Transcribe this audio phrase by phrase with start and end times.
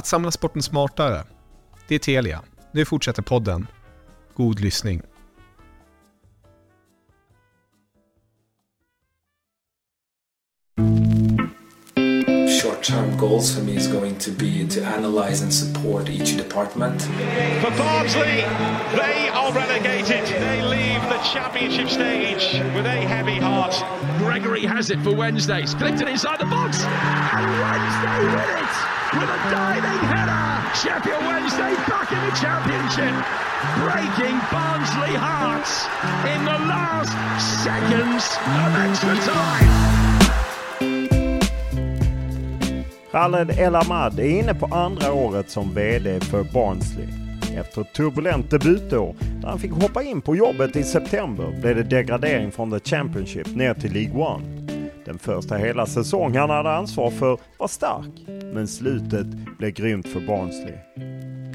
[0.00, 1.24] Att samla sporten smartare.
[1.88, 2.42] Det är Telia.
[2.72, 3.66] Nu fortsätter podden.
[4.36, 5.02] God lyssning.
[12.80, 17.02] short-term goals for me is going to be to analyze and support each department.
[17.60, 18.44] For Barnsley,
[18.96, 20.24] they are relegated.
[20.26, 20.62] They
[21.32, 23.74] championship stage with a heavy heart.
[24.18, 25.64] Gregory has it for Wednesday.
[25.64, 26.82] Split inside the box.
[26.82, 28.74] And Wednesday win it
[29.14, 30.46] with a diving header.
[30.74, 33.14] Sheffield Wednesday back in the championship.
[33.78, 35.86] Breaking Barnsley hearts
[36.26, 37.14] in the last
[37.62, 38.24] seconds
[38.58, 39.90] of extra time.
[43.12, 47.29] Khaled El Ahmad är inne på andra året som VD för Barnsley.
[47.56, 51.82] Efter ett turbulent debutår där han fick hoppa in på jobbet i september blev det
[51.82, 54.44] degradering från The Championship ner till League One.
[55.04, 59.26] Den första hela säsong han hade ansvar för var stark, men slutet
[59.58, 60.74] blev grymt för Barnsley.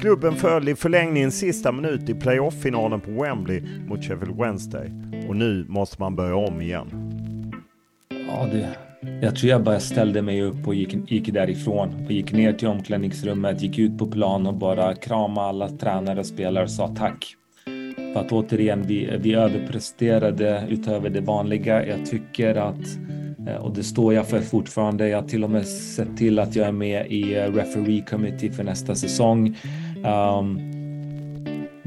[0.00, 4.92] Klubben föll i förlängningen sista minut i playoff-finalen på Wembley mot Sheffield Wednesday
[5.28, 7.12] och nu måste man börja om igen.
[8.28, 8.68] Ja, det,
[9.22, 12.68] jag tror jag bara ställde mig upp och gick, gick därifrån och gick ner till
[12.68, 17.36] omklädningsrummet, gick ut på plan och bara kramade alla tränare och spelare och sa tack.
[18.12, 21.86] För att återigen, vi, vi överpresterade utöver det vanliga.
[21.86, 22.98] Jag tycker att,
[23.48, 26.56] eh, och det står jag för fortfarande, jag har till och med sett till att
[26.56, 29.56] jag är med i eh, referee committee för nästa säsong.
[30.04, 30.75] Um,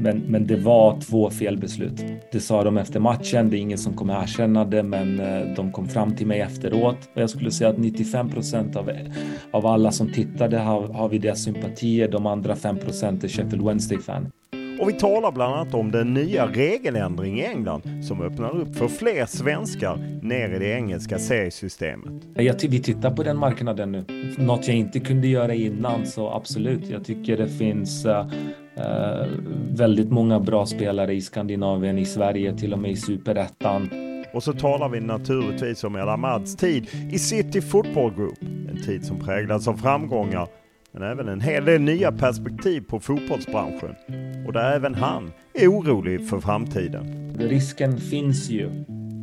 [0.00, 2.04] men, men det var två felbeslut.
[2.32, 3.50] Det sa de efter matchen.
[3.50, 6.98] Det är ingen som kommer erkänna det, men eh, de kom fram till mig efteråt.
[7.14, 8.90] Och jag skulle säga att 95 procent av,
[9.50, 12.08] av alla som tittade har, har vi deras sympatier.
[12.08, 14.30] De andra 5 procent är Sheffield Wednesday-fan.
[14.80, 18.88] Och vi talar bland annat om den nya regeländring i England som öppnar upp för
[18.88, 22.12] fler svenskar ner i det engelska seriesystemet.
[22.34, 24.04] Jag, vi tittar på den marknaden nu.
[24.38, 26.88] Något jag inte kunde göra innan, så absolut.
[26.88, 28.06] Jag tycker det finns
[28.80, 29.26] Uh,
[29.72, 33.90] väldigt många bra spelare i Skandinavien, i Sverige, till och med i superettan.
[34.34, 38.38] Och så talar vi naturligtvis om El Amads tid i City Football Group.
[38.42, 40.48] En tid som präglats av framgångar
[40.92, 43.94] men även en hel del nya perspektiv på fotbollsbranschen.
[44.46, 47.34] Och där även han är orolig för framtiden.
[47.38, 48.70] Risken finns ju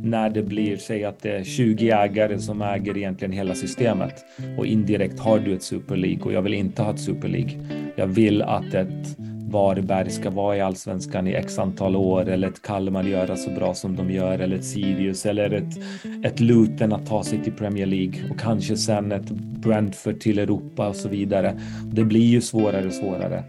[0.02, 4.24] när det blir, säg att det är 20 ägare som äger egentligen hela systemet
[4.58, 7.52] och indirekt har du ett Super League och jag vill inte ha ett Super League.
[7.96, 9.18] Jag vill att ett
[9.50, 13.74] Varberg ska vara i allsvenskan i x antal år eller ett Kalmar göra så bra
[13.74, 15.78] som de gör eller ett Sirius eller ett,
[16.24, 20.88] ett Luton att ta sig till Premier League och kanske sen ett Brentford till Europa
[20.88, 21.60] och så vidare.
[21.84, 23.44] Det blir ju svårare och svårare.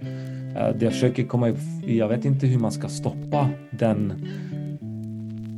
[0.56, 1.56] Eh, det jag försöker komma
[1.86, 4.28] jag vet inte hur man ska stoppa den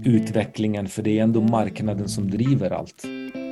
[0.06, 3.04] utvecklingen för det är ändå marknaden som driver allt.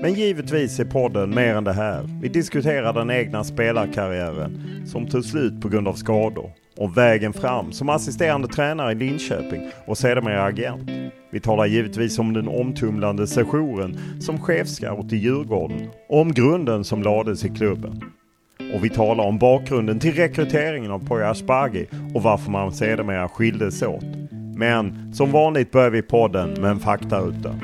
[0.02, 2.20] Men givetvis är podden mer än det här.
[2.22, 7.72] Vi diskuterar den egna spelarkarriären som tog slut på grund av skador om vägen fram
[7.72, 10.90] som assisterande tränare i Linköping och sedermera agent.
[11.32, 17.04] Vi talar givetvis om den omtumlande sessionen som chefscout i Djurgården och om grunden som
[17.04, 18.04] lades i klubben.
[18.74, 23.82] Och vi talar om bakgrunden till rekryteringen av Poya Asbaghi och varför man sedermera skildes
[23.82, 24.04] åt.
[24.56, 27.56] Men som vanligt börjar vi podden med en faktaruta.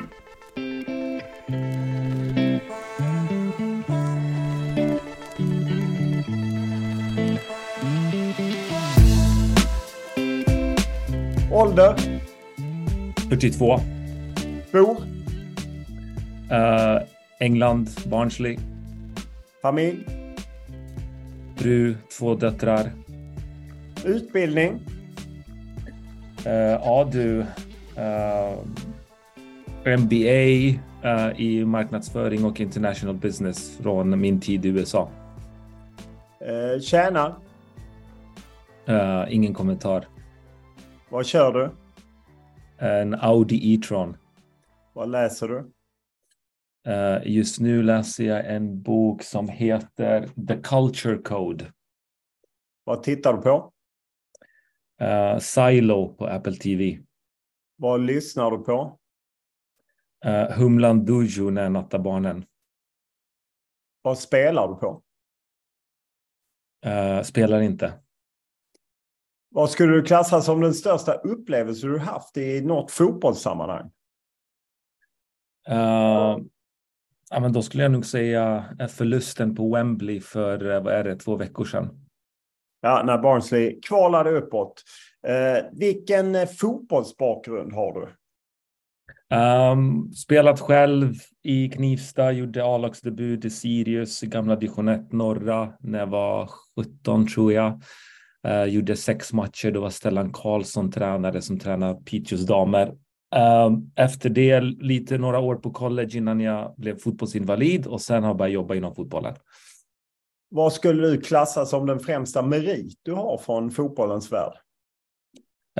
[11.56, 12.20] Ålder?
[13.28, 13.78] 42.
[14.72, 14.96] Bor?
[16.52, 17.02] Uh,
[17.40, 18.58] England, Barnsley.
[19.62, 20.06] Familj?
[21.56, 22.92] Fru, två döttrar.
[24.04, 24.80] Utbildning?
[26.46, 27.38] Uh, ja du.
[27.38, 28.58] Uh,
[29.98, 35.08] MBA uh, i marknadsföring och international business från min tid i USA.
[36.42, 37.34] Uh, tjänar?
[39.28, 40.04] Ingen kommentar.
[41.16, 41.70] Vad kör du?
[42.86, 44.16] En Audi E-tron.
[44.92, 45.72] Vad läser du?
[46.92, 51.72] Uh, just nu läser jag en bok som heter The Culture Code.
[52.84, 53.72] Vad tittar du på?
[55.02, 56.98] Uh, Silo på Apple TV.
[57.76, 58.98] Vad lyssnar du på?
[60.26, 62.44] Uh, Humlan Dujo när jag nattar barnen.
[64.02, 65.02] Vad spelar du på?
[66.86, 68.05] Uh, spelar inte.
[69.56, 73.90] Vad skulle du klassa som den största upplevelse du haft i något fotbollssammanhang?
[75.70, 76.38] Uh,
[77.30, 81.36] ja, men då skulle jag nog säga förlusten på Wembley för vad är det, två
[81.36, 82.06] veckor sedan.
[82.80, 84.82] Ja, när Barnsley kvalade uppåt.
[85.28, 88.08] Uh, vilken fotbollsbakgrund har du?
[89.36, 96.06] Um, spelat själv i Knivsta, gjorde A-lagsdebut i Sirius, gamla division 1 norra när jag
[96.06, 97.80] var 17 tror jag.
[98.46, 102.88] Uh, gjorde sex matcher, då var Stellan Karlsson tränare som tränade Piteås damer.
[103.36, 108.30] Uh, efter det lite några år på college innan jag blev fotbollsinvalid och sen har
[108.30, 109.34] jag börjat jobba inom fotbollen.
[110.50, 114.52] Vad skulle du klassa som den främsta merit du har från fotbollens värld?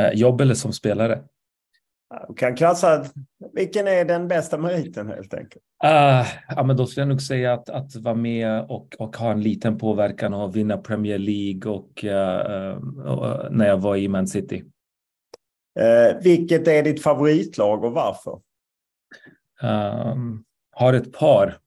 [0.01, 1.23] Uh, jobb eller som spelare?
[2.29, 3.05] Du kan klassa,
[3.53, 5.65] vilken är den bästa meriten helt enkelt?
[5.85, 9.33] Uh, ja, men då skulle jag nog säga att, att vara med och, och ha
[9.33, 12.11] en liten påverkan och vinna Premier League och, uh,
[13.07, 14.65] uh, när jag var i Man City.
[16.23, 18.41] vilket är ditt favoritlag och varför?
[19.63, 21.59] Um, har ett par.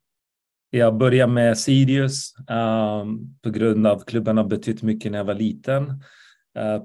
[0.70, 5.34] Jag börjar med Sirius um, på grund av klubben har betytt mycket när jag var
[5.34, 6.04] liten.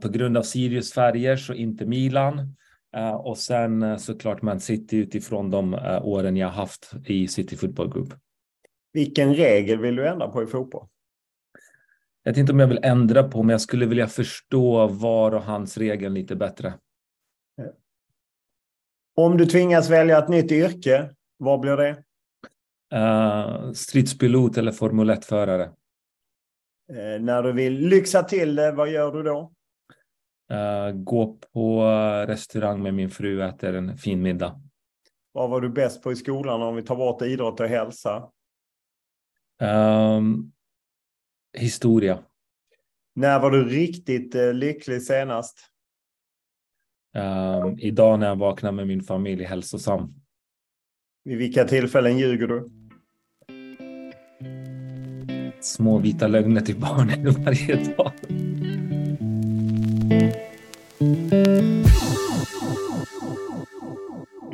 [0.03, 2.55] på grund av Sirius färger så inte Milan.
[2.97, 7.57] Uh, och sen uh, såklart Man City utifrån de uh, åren jag haft i City
[7.57, 8.15] Football Group.
[8.93, 10.87] Vilken regel vill du ändra på i fotboll?
[12.23, 15.43] Jag vet inte om jag vill ändra på, men jag skulle vilja förstå var och
[15.43, 16.75] hans regel lite bättre.
[19.17, 22.05] Om du tvingas välja ett nytt yrke, vad blir det?
[22.95, 25.71] Uh, stridspilot eller Formel 1-förare.
[27.21, 29.53] när du vill lyxa till det, vad gör du då?
[30.55, 31.85] Uh, gå på
[32.27, 34.61] restaurang med min fru och äter en fin middag.
[35.33, 38.31] Vad var du bäst på i skolan om vi tar bort idrott och hälsa?
[39.63, 40.53] Um,
[41.59, 42.19] historia.
[43.15, 45.59] När var du riktigt uh, lycklig senast?
[47.17, 50.15] Um, idag när jag vaknar med min familj hälsosam.
[51.25, 52.69] Vid vilka tillfällen ljuger du?
[55.61, 58.13] Små vita lögner till barnen varje dag.
[60.99, 61.07] Du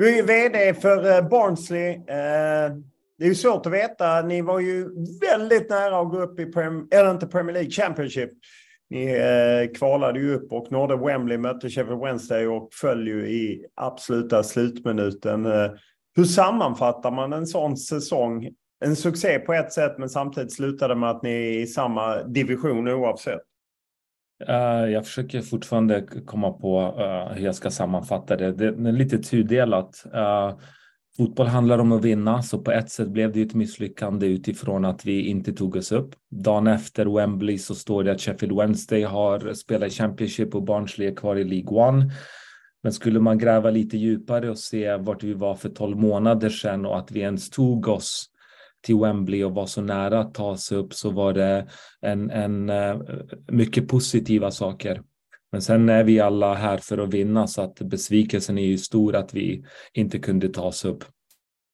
[0.09, 1.95] är ju vd för eh, Barnsley.
[1.95, 2.03] Eh,
[3.19, 4.23] det är ju svårt att veta.
[4.23, 4.89] Ni var ju
[5.21, 8.31] väldigt nära att gå upp i Prem, eller inte Premier League Championship
[8.91, 13.67] Ni eh, kvalade ju upp och nådde Wembley, mötte Sheffield Wednesday och föll ju i
[13.75, 15.47] absoluta slutminuten.
[16.17, 18.49] Hur sammanfattar man en sån säsong?
[18.85, 22.89] En succé på ett sätt men samtidigt slutade med att ni är i samma division
[22.89, 23.50] oavsett.
[24.49, 28.53] Eh, jag försöker fortfarande komma på eh, hur jag ska sammanfatta det.
[28.53, 30.05] Det är lite tudelat.
[30.15, 30.59] Eh,
[31.17, 35.05] fotboll handlar om att vinna, så på ett sätt blev det ett misslyckande utifrån att
[35.05, 36.15] vi inte tog oss upp.
[36.31, 41.09] Dagen efter Wembley så står det att Sheffield Wednesday har spelat i Championship och Barnsley
[41.09, 42.13] är kvar i League One.
[42.83, 46.87] Men skulle man gräva lite djupare och se vart vi var för tolv månader sedan
[46.87, 48.30] och att vi ens tog oss
[48.83, 51.67] till Wembley och var så nära att ta sig upp så var det
[52.01, 53.03] en, en uh,
[53.49, 55.03] mycket positiva saker.
[55.53, 59.17] Men sen är vi alla här för att vinna så att besvikelsen är ju stor
[59.17, 61.05] att vi inte kunde ta oss upp.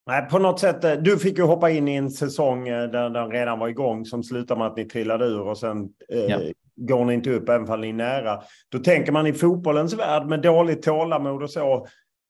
[0.06, 0.84] Nej, på något sätt.
[0.84, 4.04] Eh, du fick ju hoppa in i en säsong eh, där den redan var igång
[4.04, 6.38] som slutade med att ni trillade ur och sen eh, ja.
[6.76, 8.42] går ni inte upp även om ni är nära.
[8.68, 11.74] Då tänker man i fotbollens värld med dåligt tålamod och så.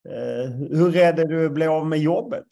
[0.09, 2.45] Eh, hur rädd är du att bli av med jobbet?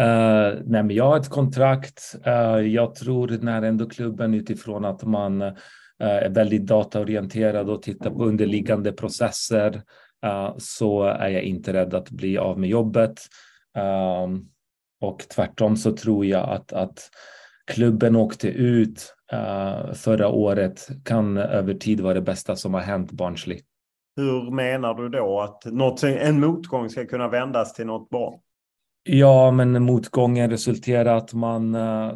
[0.00, 2.16] Uh, nej, men jag har ett kontrakt.
[2.26, 5.52] Uh, jag tror när ändå klubben utifrån att man uh,
[5.98, 9.82] är väldigt dataorienterad och tittar på underliggande processer
[10.58, 13.20] så är jag inte rädd att bli av med jobbet.
[13.76, 14.44] Ehm,
[15.00, 17.10] och tvärtom så tror jag att, att
[17.66, 19.14] klubben åkte ut
[19.94, 23.60] förra året kan över tid vara det bästa som har hänt Barnsley.
[24.16, 28.40] Hur menar du då att något, en motgång ska kunna vändas till något bra?
[29.06, 32.14] Ja, men motgången resulterade att man uh,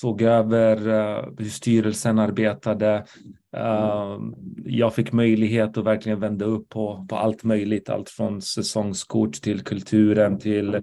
[0.00, 3.04] såg över uh, hur styrelsen arbetade.
[3.56, 4.18] Uh,
[4.64, 9.60] jag fick möjlighet att verkligen vända upp på, på allt möjligt, allt från säsongskort till
[9.60, 10.82] kulturen till uh,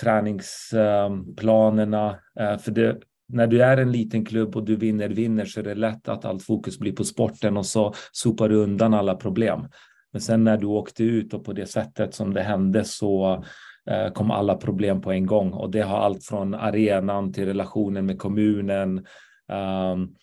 [0.00, 2.18] träningsplanerna.
[2.60, 2.98] för det,
[3.28, 6.24] när du är en liten klubb och du vinner, vinner så är det lätt att
[6.24, 9.60] allt fokus blir på sporten och så sopar du undan alla problem.
[10.12, 13.42] Men sen när du åkte ut och på det sättet som det hände så Eh,
[14.14, 18.18] kom alla problem på en gång och det har allt från arenan till relationen med
[18.18, 19.06] kommunen,
[19.92, 20.14] um,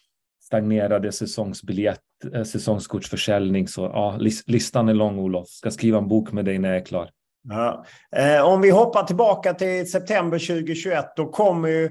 [0.50, 2.00] stagnerade säsongsbiljett,
[2.34, 3.68] eh, säsongskortsförsäljning.
[3.68, 5.48] Så ja, listan är lång Olof.
[5.48, 7.10] Ska skriva en bok med dig när jag är klar.
[7.50, 7.86] Ja.
[8.16, 11.90] Eh, om vi hoppar tillbaka till september 2021, då kommer ju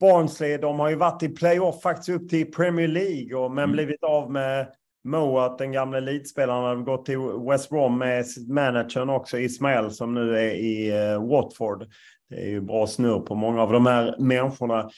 [0.00, 3.72] Barnsley, de har ju varit i playoff faktiskt upp till Premier League och, men mm.
[3.72, 4.66] blivit av med
[5.06, 7.18] Moat, den gamla elitspelaren, hade gått till
[7.50, 11.86] West Brom med managern också, Ismael, som nu är i eh, Watford.
[12.28, 14.90] Det är ju bra snurr på många av de här människorna.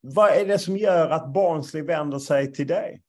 [0.00, 3.02] Vad är det som gör att Barnsley vänder sig till dig?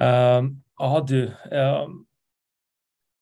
[0.00, 1.24] Um, ja, du.
[1.50, 2.06] Um,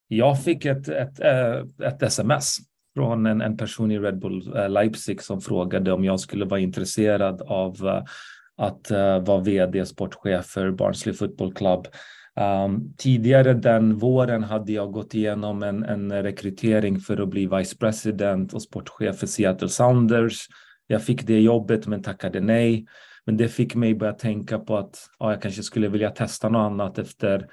[0.07, 2.57] jag fick ett, ett, eh, ett, ett sms
[2.95, 6.59] från en, en person i Red Bull eh, Leipzig som frågade om jag skulle vara
[6.59, 8.03] intresserad av uh,
[8.57, 11.87] att uh, vara vd, sportchef för Barnsley Football Club.
[12.39, 17.77] Um, tidigare den våren hade jag gått igenom en, en rekrytering för att bli vice
[17.77, 20.47] president och sportchef för Seattle Sounders.
[20.87, 22.85] Jag fick det jobbet men tackade nej.
[23.25, 26.71] Men det fick mig börja tänka på att ja, jag kanske skulle vilja testa något
[26.71, 27.47] annat efter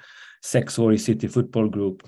[0.45, 2.01] sex år i City Football Group.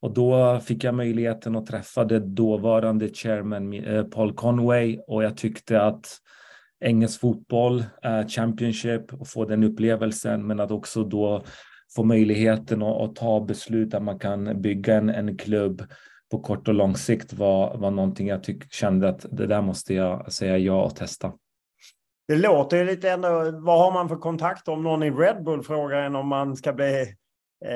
[0.00, 5.36] Och då fick jag möjligheten att träffa det dåvarande chairman eh, Paul Conway och jag
[5.36, 6.18] tyckte att
[6.82, 11.44] engelsk fotboll, eh, Championship och få den upplevelsen, men att också då
[11.96, 15.82] få möjligheten att, att ta beslut där man kan bygga en, en klubb
[16.30, 19.94] på kort och lång sikt var, var någonting jag tyck, kände att det där måste
[19.94, 21.32] jag säga ja och testa.
[22.28, 23.28] Det låter ju lite ändå,
[23.64, 26.72] vad har man för kontakt om någon i Red Bull frågar en om man ska
[26.72, 27.14] bli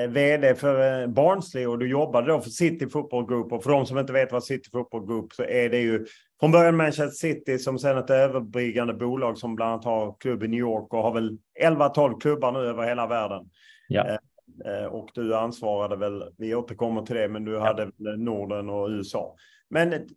[0.08, 3.52] vd för eh, Barnsley och du jobbade då för City Football Group.
[3.52, 6.06] Och för de som inte vet vad City Football Group så är det ju
[6.40, 10.48] från början Manchester City som sen ett överbryggande bolag som bland annat har klubb i
[10.48, 13.50] New York och har väl 11-12 klubbar nu över hela världen.
[13.88, 14.06] Ja.
[14.06, 17.60] Eh, eh, och du ansvarade väl, vi återkommer till det, men du ja.
[17.60, 19.36] hade Norden och USA.
[19.70, 20.08] Men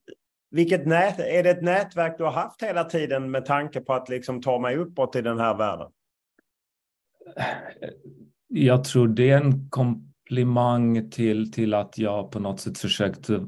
[0.51, 4.09] vilket nät, är det ett nätverk du har haft hela tiden med tanke på att
[4.09, 5.91] liksom ta mig uppåt i den här världen?
[8.49, 13.41] Jag tror det är en komplimang till, till att jag på något sätt försökt eh,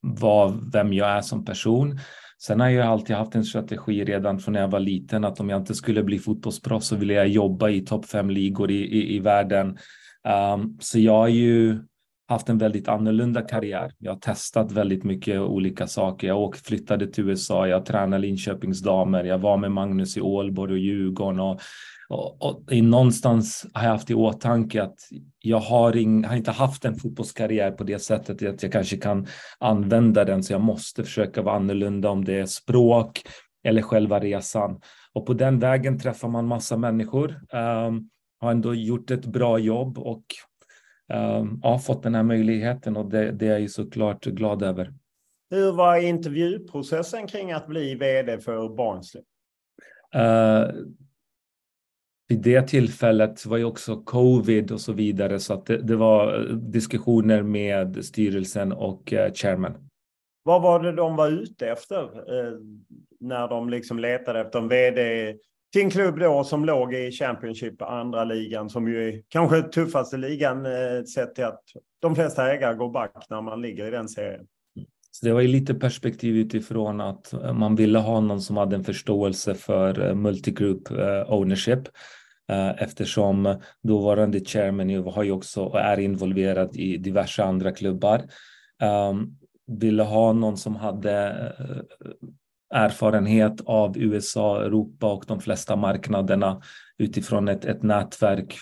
[0.00, 1.98] vara vem jag är som person.
[2.38, 5.48] Sen har jag alltid haft en strategi redan från när jag var liten att om
[5.48, 9.16] jag inte skulle bli fotbollsproffs så ville jag jobba i topp fem ligor i, i,
[9.16, 9.78] i världen.
[10.54, 11.78] Um, så jag har ju
[12.28, 13.92] haft en väldigt annorlunda karriär.
[13.98, 16.28] Jag har testat väldigt mycket olika saker.
[16.28, 20.72] Jag åkte, flyttade till USA, jag tränade Linköpings damer, jag var med Magnus i Ålborg
[20.72, 21.60] och Djurgården och
[22.08, 24.98] och, och i någonstans har jag haft i åtanke att
[25.38, 29.26] jag har, ing, har, inte haft en fotbollskarriär på det sättet att jag kanske kan
[29.58, 33.22] använda den så jag måste försöka vara annorlunda om det är språk
[33.64, 34.80] eller själva resan.
[35.12, 37.40] Och på den vägen träffar man massa människor.
[37.52, 38.10] Um,
[38.40, 40.24] har ändå gjort ett bra jobb och
[41.12, 44.92] um, ja, fått den här möjligheten och det, det är jag såklart glad över.
[45.50, 49.22] Hur var intervjuprocessen kring att bli vd för Barnsley?
[50.16, 50.70] Uh,
[52.28, 56.38] vid det tillfället var ju också covid och så vidare, så att det, det var
[56.38, 59.88] eh, diskussioner med styrelsen och eh, chairman.
[60.42, 62.52] Vad var det de var ute efter eh,
[63.20, 65.34] när de liksom letade efter en vd
[65.72, 70.16] till en klubb då som låg i Championship, andra ligan, som ju är kanske tuffaste
[70.16, 71.62] ligan eh, sett till att
[72.00, 74.46] de flesta ägare går back när man ligger i den serien?
[75.16, 78.76] Så det var ju lite perspektiv utifrån att eh, man ville ha någon som hade
[78.76, 81.88] en förståelse för eh, multigroup eh, ownership
[82.78, 88.22] eftersom dåvarande chairman ju har ju också och är involverad i diverse andra klubbar.
[88.82, 89.26] Ehm,
[89.66, 91.12] ville ha någon som hade
[92.74, 96.62] erfarenhet av USA, Europa och de flesta marknaderna
[96.98, 98.54] utifrån ett, ett nätverk,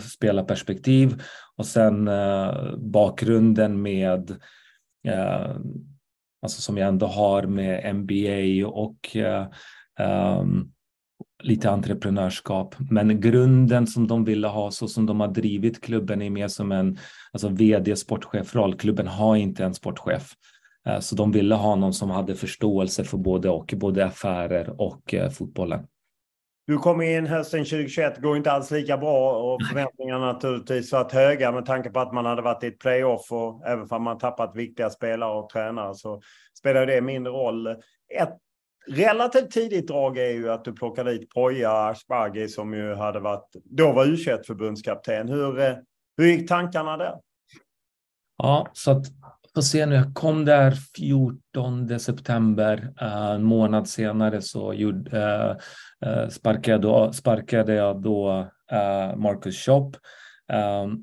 [0.00, 1.22] spelarperspektiv
[1.56, 2.10] och sen
[2.78, 4.36] bakgrunden med
[5.06, 5.56] eh,
[6.42, 9.16] alltså som jag ändå har med MBA och
[10.40, 10.72] um,
[11.42, 12.74] lite entreprenörskap.
[12.90, 16.72] Men grunden som de ville ha, så som de har drivit klubben, är mer som
[16.72, 16.98] en
[17.32, 18.74] alltså vd, sportchefroll.
[18.74, 20.32] Klubben har inte en sportchef.
[20.86, 25.14] Eh, så de ville ha någon som hade förståelse för både och, både affärer och
[25.14, 25.86] eh, fotbollen.
[26.66, 31.52] Du kom in hösten 2021, går inte alls lika bra och förväntningarna naturligtvis varit höga
[31.52, 34.56] med tanke på att man hade varit i ett playoff och även om man tappat
[34.56, 36.20] viktiga spelare och tränare så
[36.58, 37.66] spelar det mindre roll.
[38.14, 38.36] Ett
[38.86, 43.56] relativt tidigt drag är ju att du plockar dit Poja Asbaghi som ju hade varit,
[43.64, 45.28] då var u förbundskapten.
[45.28, 45.74] Hur, eh,
[46.16, 47.14] hur gick tankarna där?
[48.38, 49.06] Ja, så att
[49.56, 49.90] på scen.
[49.90, 52.94] jag kom där 14 september.
[53.00, 55.10] Eh, en månad senare så gjorde,
[56.02, 58.50] eh, eh, sparkade, då, sparkade jag då
[59.16, 59.92] Marcus Shop.
[60.52, 60.98] Ehm,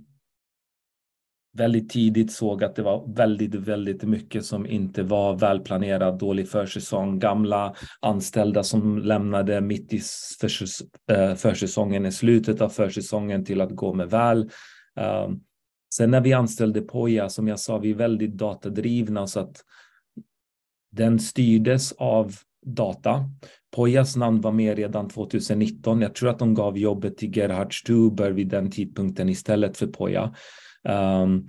[1.53, 6.19] väldigt tidigt såg att det var väldigt, väldigt mycket som inte var välplanerat.
[6.19, 10.01] dålig försäsong, gamla anställda som lämnade mitt i
[11.37, 14.49] försäsongen, i slutet av försäsongen till att gå med väl.
[14.99, 15.43] Um,
[15.97, 19.63] Sen när vi anställde Poja, som jag sa, vi är väldigt datadrivna så att
[20.91, 23.29] den styrdes av data.
[23.75, 26.01] Pojas namn var med redan 2019.
[26.01, 30.23] Jag tror att de gav jobbet till Gerhard Stuber vid den tidpunkten istället för Poja.
[30.23, 31.47] Um, ehm,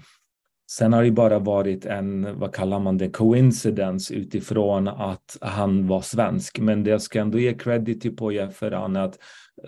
[0.70, 6.00] sen har det bara varit en, vad kallar man det, coincidence utifrån att han var
[6.00, 6.59] svensk.
[6.59, 9.18] Men det jag ska ändå ge credit till Poja för att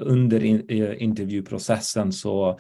[0.01, 2.59] under in, eh, intervjuprocessen så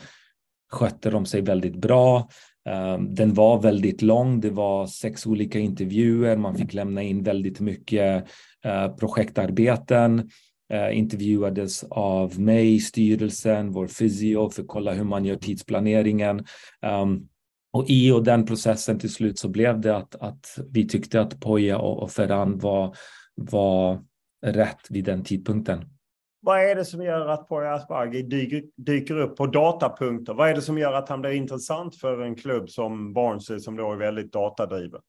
[0.72, 2.28] skötte de sig väldigt bra.
[2.68, 4.40] Ehm, den var väldigt lång.
[4.40, 6.36] Det var sex olika intervjuer.
[6.36, 8.26] Man fick lämna in väldigt mycket
[8.64, 10.30] eh, projektarbeten.
[10.72, 16.44] Eh, intervjuades av mig, styrelsen, vår fysio för att kolla hur man gör tidsplaneringen.
[16.82, 17.28] Ehm,
[17.72, 21.40] och i och den processen till slut så blev det att, att vi tyckte att
[21.40, 22.96] Poja och, och Ferran var,
[23.34, 24.02] var
[24.46, 25.84] rätt vid den tidpunkten.
[26.46, 30.34] Vad är det som gör att Poya Asbaghi dyker, dyker upp på datapunkter?
[30.34, 33.76] Vad är det som gör att han blir intressant för en klubb som Barnsley som
[33.76, 35.00] då är väldigt datadriven?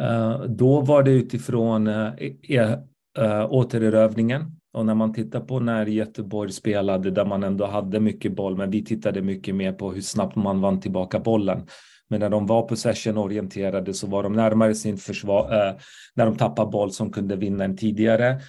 [0.00, 2.78] Uh, då var det utifrån eh, e, eh, uh,
[3.18, 4.42] uh, återerövringen
[4.72, 8.70] och när man tittar på när Göteborg spelade där man ändå hade mycket boll, men
[8.70, 11.66] vi tittade mycket mer på hur snabbt man vann tillbaka bollen.
[12.08, 15.74] Men när de var possession-orienterade så var de närmare sin försvar,
[16.14, 18.40] när de tappade boll som kunde vinna en tidigare.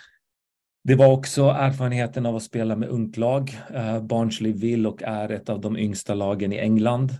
[0.87, 3.57] Det var också erfarenheten av att spela med ungt lag.
[3.73, 7.11] Eh, Barnsley vill och är ett av de yngsta lagen i England.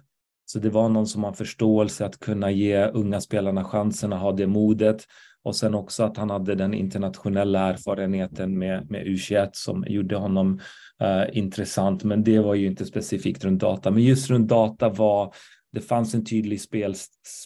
[0.45, 4.31] Så det var någon som har förståelse att kunna ge unga spelarna chansen att ha
[4.31, 5.03] det modet.
[5.43, 10.59] Och sen också att han hade den internationella erfarenheten med, med U21 som gjorde honom
[11.03, 12.03] uh, intressant.
[12.03, 13.91] Men det var ju inte specifikt runt data.
[13.91, 15.33] Men just runt data var
[15.71, 16.95] det fanns en tydlig spel,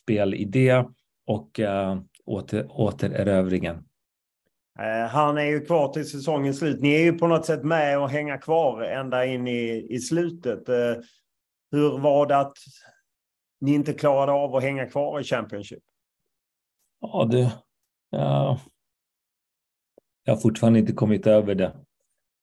[0.02, 0.84] spelidé
[1.28, 3.84] och uh, åter, återerövringen.
[4.80, 6.82] Eh, han är ju kvar till säsongens slut.
[6.82, 10.70] Ni är ju på något sätt med och hänga kvar ända in i, i slutet.
[10.70, 10.96] Eh,
[11.72, 12.58] hur var det att
[13.62, 15.84] ni inte klarade av att hänga kvar i Championship?
[17.02, 17.52] Ja, det...
[18.10, 18.60] Ja.
[20.24, 21.76] Jag har fortfarande inte kommit över det.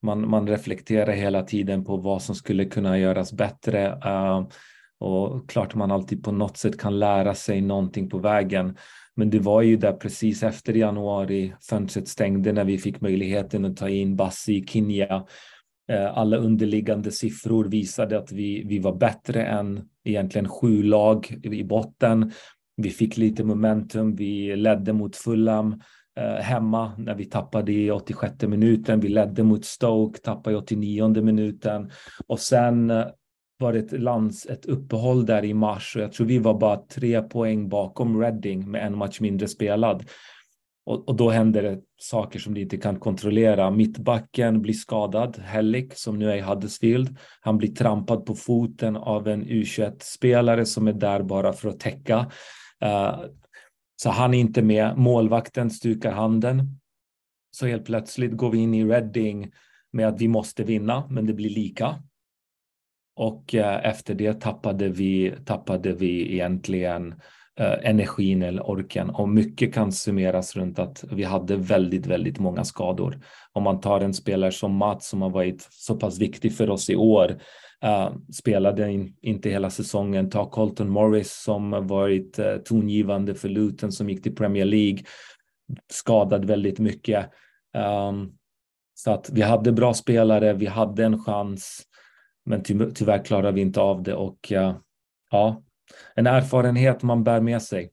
[0.01, 3.95] Man, man reflekterar hela tiden på vad som skulle kunna göras bättre.
[4.05, 4.47] Uh,
[4.99, 8.77] och klart man alltid på något sätt kan lära sig någonting på vägen.
[9.19, 13.77] Men det var ju där precis efter januari fönstret stängde när vi fick möjligheten att
[13.77, 15.07] ta in Bassi, Kinja.
[15.07, 15.25] Kenya.
[15.91, 21.63] Eh, alla underliggande siffror visade att vi, vi var bättre än egentligen sju lag i
[21.63, 22.31] botten.
[22.77, 25.81] Vi fick lite momentum, vi ledde mot Fulham.
[26.19, 28.99] Eh, hemma när vi tappade i 86 minuten.
[28.99, 31.91] Vi ledde mot Stoke, tappade i 89 minuten
[32.27, 33.05] och sen eh,
[33.59, 36.77] var det ett, lands, ett uppehåll där i mars och jag tror vi var bara
[36.77, 40.05] tre poäng bakom Reading med en match mindre spelad.
[40.85, 43.71] Och, och, då händer det saker som du inte kan kontrollera.
[43.71, 47.17] Mittbacken blir skadad, Hellick som nu är i Huddersfield.
[47.41, 52.31] Han blir trampad på foten av en U21-spelare som är där bara för att täcka.
[52.85, 53.25] Uh,
[53.95, 54.97] så han är inte med.
[54.97, 56.79] Målvakten stukar handen.
[57.51, 59.51] Så helt plötsligt går vi in i Reading
[59.91, 61.95] med att vi måste vinna, men det blir lika.
[63.19, 67.15] Och eh, efter det tappade vi, tappade vi egentligen
[67.59, 72.63] Eh, energin eller orken och mycket kan summeras runt att vi hade väldigt, väldigt många
[72.63, 73.19] skador.
[73.53, 76.89] Om man tar en spelare som Mats som har varit så pass viktig för oss
[76.89, 77.29] i år,
[77.85, 80.29] uh, spelade in, inte hela säsongen.
[80.29, 84.99] Ta Colton Morris som varit uh, tongivande för Luton som gick till Premier League,
[85.91, 87.29] skadad väldigt mycket.
[88.09, 88.31] Um,
[88.93, 91.81] så att vi hade bra spelare, vi hade en chans,
[92.45, 94.75] men ty tyvärr klarade vi inte av det och uh,
[95.31, 95.63] ja,
[96.15, 97.91] en erfarenhet man bär med sig.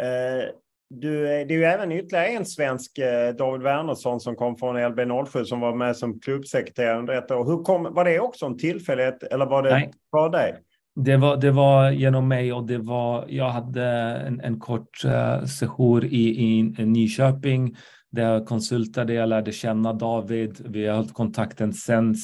[0.00, 0.50] Eh,
[0.90, 5.44] du, det är ju även ytterligare en svensk, eh, David Wernersson, som kom från LB07
[5.44, 7.44] som var med som klubbsekreterare under ett år.
[7.44, 9.90] Hur kom, var det också en tillfällighet eller var det Nej.
[10.10, 10.54] för dig?
[10.94, 13.84] Det var, det var genom mig och det var, jag hade
[14.26, 17.76] en, en kort uh, sejour i, i Nyköping
[18.10, 22.14] där jag konsultade, jag lärde känna David, vi har hållit kontakten sen, uh,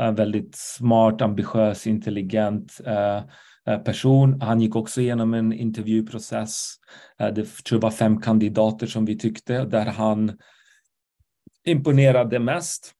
[0.00, 2.80] Eh, väldigt smart, ambitiös, intelligent.
[2.86, 3.16] Eh,
[3.66, 4.40] eh, person.
[4.40, 6.74] Han gick också igenom en intervjuprocess.
[7.18, 10.38] Det tror jag var fem kandidater som vi tyckte, där han
[11.64, 12.92] imponerade mest.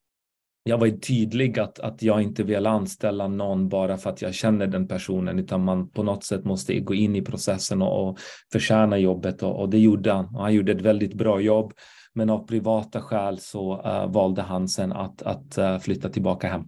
[0.65, 4.67] Jag var tydlig att, att jag inte vill anställa någon bara för att jag känner
[4.67, 8.19] den personen, utan man på något sätt måste gå in i processen och, och
[8.53, 10.25] förtjäna jobbet och, och det gjorde han.
[10.25, 11.73] Och han gjorde ett väldigt bra jobb,
[12.15, 16.63] men av privata skäl så uh, valde han sen att, att uh, flytta tillbaka hem.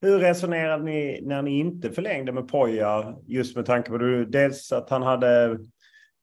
[0.00, 3.16] Hur resonerade ni när ni inte förlängde med Poja?
[3.26, 5.58] Just med tanke på det, dels att han hade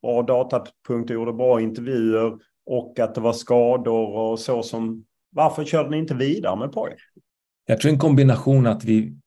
[0.02, 5.06] bra datapunkter, gjorde bra intervjuer och att det var skador och så som...
[5.30, 6.96] Varför körde ni inte vidare med Poja?
[7.66, 9.18] Jag tror en kombination att vi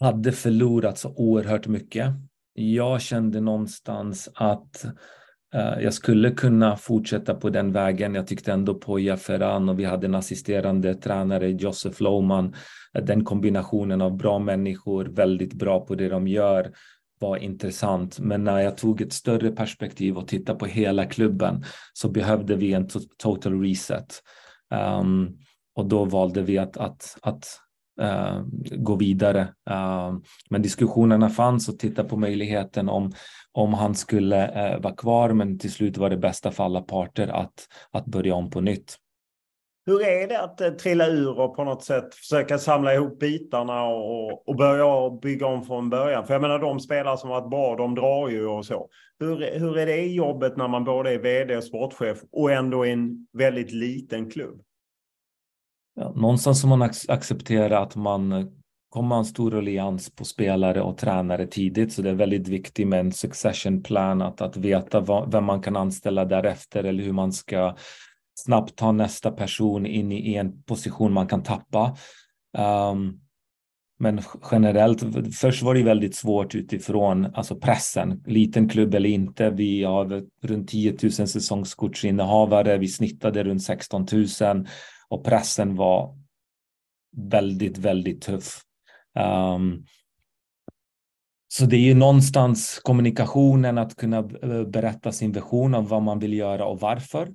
[0.00, 2.06] hade förlorat så oerhört mycket.
[2.54, 4.84] Jag kände någonstans att
[5.54, 8.14] Eh, jag skulle kunna fortsätta på den vägen.
[8.14, 12.54] Jag tyckte ändå på Ferran och vi hade en assisterande tränare, Josef Lohman,
[12.94, 16.72] eh, den kombinationen av bra människor, väldigt bra på det de gör,
[17.18, 18.18] var intressant.
[18.18, 22.72] Men när jag tog ett större perspektiv och tittade på hela klubben så behövde vi
[22.72, 24.22] en total reset.
[25.00, 25.38] Um,
[25.74, 27.46] och då valde vi att, att, att
[28.02, 28.42] uh,
[28.76, 29.40] gå vidare.
[29.70, 30.18] Uh,
[30.50, 33.12] men diskussionerna fanns och titta på möjligheten om,
[33.52, 35.32] om han skulle uh, vara kvar.
[35.32, 38.96] Men till slut var det bästa för alla parter att, att börja om på nytt.
[39.88, 44.48] Hur är det att trilla ur och på något sätt försöka samla ihop bitarna och,
[44.48, 46.26] och börja bygga om från början?
[46.26, 48.88] För jag menar de spelare som varit bra, de drar ju och så.
[49.18, 52.86] Hur, hur är det i jobbet när man både är vd och sportchef och ändå
[52.86, 54.60] i en väldigt liten klubb?
[55.96, 58.50] Ja, någonstans som man accepterat att man
[58.88, 62.88] kommer ha en stor allians på spelare och tränare tidigt, så det är väldigt viktigt
[62.88, 67.12] med en succession plan, att, att veta vad, vem man kan anställa därefter eller hur
[67.12, 67.76] man ska
[68.34, 71.96] snabbt ta nästa person in i, en position man kan tappa.
[72.92, 73.20] Um,
[73.98, 75.02] men generellt,
[75.36, 78.22] först var det väldigt svårt utifrån alltså pressen.
[78.26, 79.50] Liten klubb eller inte.
[79.50, 82.78] Vi har runt 10 000 säsongskortsinnehavare.
[82.78, 84.66] Vi snittade runt 16 000
[85.08, 86.18] och pressen var
[87.16, 88.60] väldigt, väldigt tuff.
[89.54, 89.86] Um,
[91.48, 96.18] så det är ju någonstans kommunikationen, att kunna eh, berätta sin vision av vad man
[96.18, 97.28] vill göra och varför.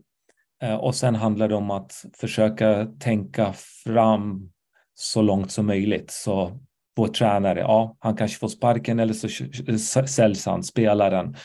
[0.63, 3.53] Eh, och sen handlar det om att försöka tänka
[3.84, 4.51] fram
[4.93, 6.12] så långt som möjligt.
[6.12, 6.60] Så
[6.95, 11.36] vår tränare, ja, han kanske får sparken eller så säljs han, spelaren.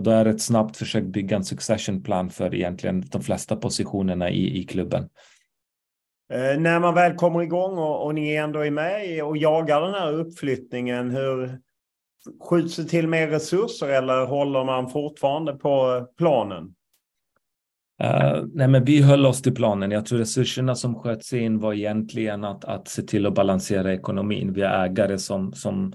[0.00, 4.30] Då är det ett snabbt försök bygga en succession plan för egentligen de flesta positionerna
[4.30, 5.08] i, i klubben.
[6.32, 9.94] Eh, när man väl kommer igång och, och ni ändå är med och jagar den
[9.94, 11.60] här uppflyttningen, hur
[12.40, 16.74] skjuts det till mer resurser eller håller man fortfarande på planen?
[18.02, 19.90] Uh, nej, men vi höll oss till planen.
[19.90, 24.52] Jag tror resurserna som sköts in var egentligen att, att se till att balansera ekonomin.
[24.52, 25.94] Vi är ägare som, som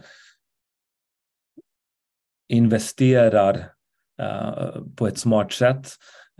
[2.49, 3.55] investerar
[4.21, 5.87] uh, på ett smart sätt.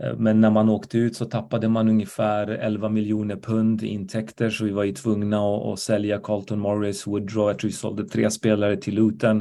[0.02, 4.50] Eh, men när man åkte ut så tappade man ungefär 11 miljoner pund i intäkter
[4.50, 7.48] så vi var ju tvungna att, att sälja Carlton Morris, Woodrow.
[7.48, 9.40] Jag tror vi sålde tre spelare till Luton.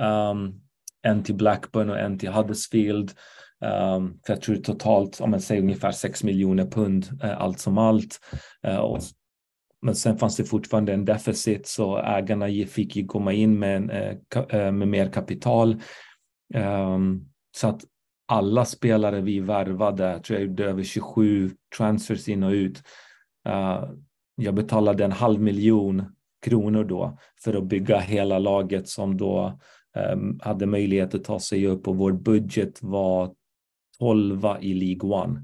[0.00, 0.60] Um,
[1.02, 3.12] en till Blackburn och en till Huddersfield.
[3.60, 7.78] Um, för jag tror totalt, om man säger ungefär 6 miljoner pund, uh, allt som
[7.78, 8.20] allt.
[8.66, 9.00] Uh, och,
[9.82, 13.82] men sen fanns det fortfarande en deficit, så ägarna fick ju komma in med,
[14.36, 15.82] uh, med mer kapital.
[16.54, 17.84] Um, så att
[18.28, 22.82] alla spelare vi värvade, tror jag gjorde över 27 transfers in och ut.
[23.48, 23.84] Eh,
[24.36, 26.04] jag betalade en halv miljon
[26.42, 29.58] kronor då för att bygga hela laget som då
[29.96, 33.34] ehm, hade möjlighet att ta sig upp och vår budget var
[33.98, 35.42] 12 i League One.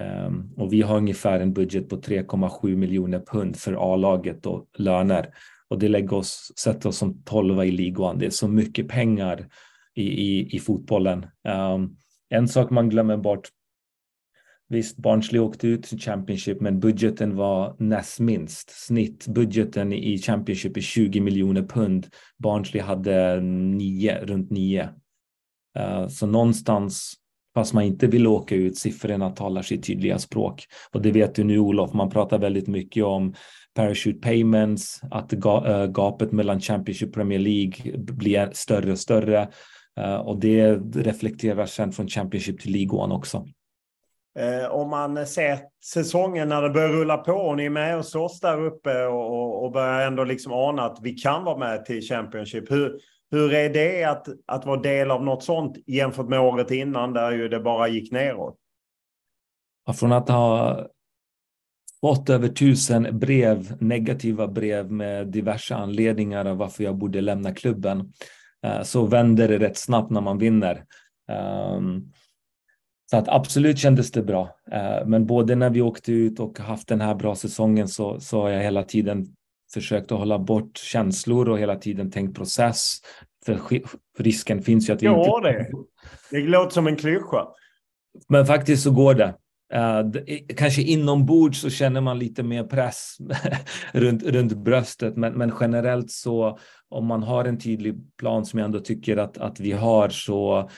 [0.00, 5.34] Um, och vi har ungefär en budget på 3,7 miljoner pund för A-laget och löner.
[5.68, 8.20] Och det lägger oss, sätter oss som 12 i League One.
[8.20, 9.48] Det är så mycket pengar
[9.94, 11.26] i, i, i fotbollen.
[11.74, 11.96] Um,
[12.32, 13.48] en sak man glömmer bort
[14.72, 18.70] Visst, Barnsley åkte ut till Championship, men budgeten var näst minst.
[18.70, 22.06] Snittbudgeten i Championship är 20 miljoner pund.
[22.38, 24.88] Barnsley hade nio, runt nio.
[25.78, 27.14] Uh, så någonstans,
[27.54, 30.64] fast man inte vill åka ut, siffrorna talar sitt tydliga språk.
[30.92, 33.34] Och det vet du nu Olof, man pratar väldigt mycket om
[33.74, 39.48] parachute payments, att eh, gapet mellan Championship och Premier League blir större och större.
[40.00, 43.46] Uh, och det reflekterar sen från Championship till League One också.
[44.38, 48.06] Eh, om man ser säsongen när det börjar rulla på och ni är med och
[48.06, 52.02] slåss där uppe och, och börjar ändå liksom ana att vi kan vara med till
[52.02, 52.70] Championship.
[52.70, 53.00] Hur,
[53.30, 57.32] hur är det att, att vara del av något sånt jämfört med året innan där
[57.32, 58.56] ju det bara gick neråt?
[59.94, 60.78] Från att ha
[62.00, 68.00] fått över tusen brev, negativa brev med diverse anledningar av varför jag borde lämna klubben,
[68.00, 68.06] eh,
[68.82, 70.84] så vänder det rätt snabbt när man vinner.
[71.76, 72.12] Um,
[73.12, 74.56] så att absolut kändes det bra.
[74.72, 78.40] Eh, men både när vi åkte ut och haft den här bra säsongen så, så
[78.40, 79.26] har jag hela tiden
[79.74, 82.96] försökt att hålla bort känslor och hela tiden tänkt process.
[83.44, 83.60] För
[84.18, 85.48] risken finns ju att vi ja, inte...
[85.48, 85.70] det.
[86.30, 87.48] Det låter som en klyscha.
[88.28, 89.34] Men faktiskt så går det.
[89.72, 90.06] Eh,
[90.56, 93.16] kanske inombords så känner man lite mer press
[93.92, 96.58] runt, runt bröstet, men, men generellt så
[96.88, 100.70] om man har en tydlig plan som jag ändå tycker att, att vi har så,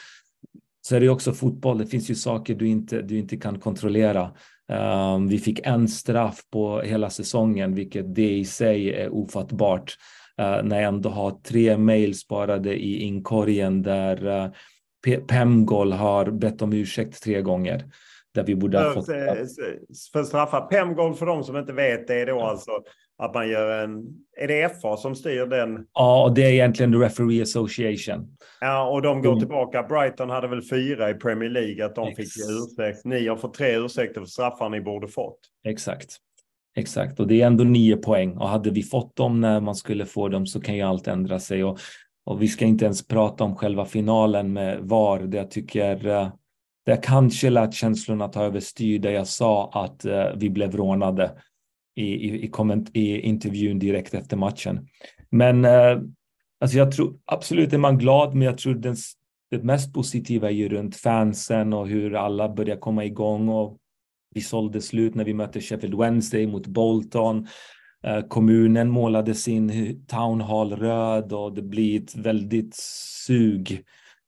[0.87, 1.78] så är det också fotboll.
[1.78, 4.30] Det finns ju saker du inte, du inte kan kontrollera.
[4.68, 9.96] Um, vi fick en straff på hela säsongen, vilket det i sig är ofattbart.
[10.40, 14.50] Uh, när jag ändå har tre mejl sparade i inkorgen där uh,
[15.26, 17.85] Pemgol har bett om ursäkt tre gånger.
[18.35, 19.07] Där vi borde ha fått...
[19.07, 19.47] För,
[20.12, 20.61] för straffa.
[20.61, 22.70] Pemgol för de som inte vet, det är då alltså
[23.18, 24.05] att man gör en...
[24.40, 25.87] Är det FA som styr den?
[25.92, 28.37] Ja, och det är egentligen The Referee Association.
[28.61, 29.38] Ja, och de går mm.
[29.38, 29.83] tillbaka.
[29.83, 32.16] Brighton hade väl fyra i Premier League, att de Ex.
[32.16, 33.05] fick ursäkt.
[33.05, 35.38] Ni har fått tre ursäkter för straffar ni borde fått.
[35.64, 36.16] Exakt.
[36.77, 38.37] Exakt, och det är ändå nio poäng.
[38.37, 41.40] Och hade vi fått dem när man skulle få dem så kan ju allt ändra
[41.40, 41.64] sig.
[41.64, 41.79] Och,
[42.25, 46.31] och vi ska inte ens prata om själva finalen med VAR, det jag tycker
[46.87, 51.33] där kanske lät känslorna ta överstyr där jag sa att eh, vi blev rånade
[51.97, 54.88] i, i, i, komment, i intervjun direkt efter matchen.
[55.31, 55.99] Men eh,
[56.61, 58.97] alltså jag tror absolut är man glad, men jag tror den,
[59.51, 63.79] det mest positiva är ju runt fansen och hur alla börjar komma igång och
[64.35, 67.47] vi sålde slut när vi mötte Sheffield Wednesday mot Bolton.
[68.05, 72.75] Eh, kommunen målade sin town hall röd och det blir ett väldigt
[73.27, 73.85] sug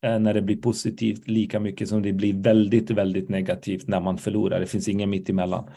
[0.06, 4.60] när det blir positivt lika mycket som det blir väldigt, väldigt negativt när man förlorar.
[4.60, 5.70] Det finns ingen mitt emellan.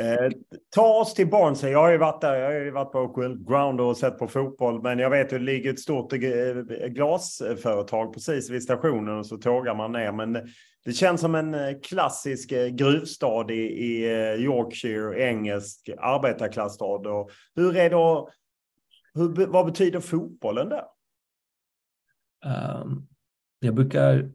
[0.00, 0.30] Eh,
[0.74, 1.72] ta oss till Barnsley.
[1.72, 2.34] Jag har ju varit där.
[2.34, 4.82] Jag har ju varit på Oakwood Ground och sett på fotboll.
[4.82, 6.18] Men jag vet att det ligger ett stort eh,
[6.88, 10.12] glasföretag precis vid stationen och så tågar man ner.
[10.12, 10.32] Men
[10.84, 14.04] det känns som en eh, klassisk eh, gruvstad i, i
[14.38, 17.08] Yorkshire, engelsk arbetarklassstad.
[17.08, 18.30] Och hur är då,
[19.14, 20.84] hur, vad betyder fotbollen där?
[22.82, 23.06] Um,
[23.64, 24.30] jag brukar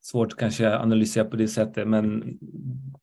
[0.00, 2.38] svårt kanske analysera på det sättet, men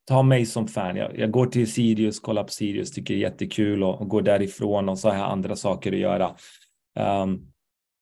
[0.06, 0.96] ta mig som fan.
[0.96, 4.22] Jag, jag går till Sirius, kollar på Sirius, tycker det är jättekul och, och går
[4.22, 6.36] därifrån och så har jag andra saker att göra.
[7.24, 7.48] Um,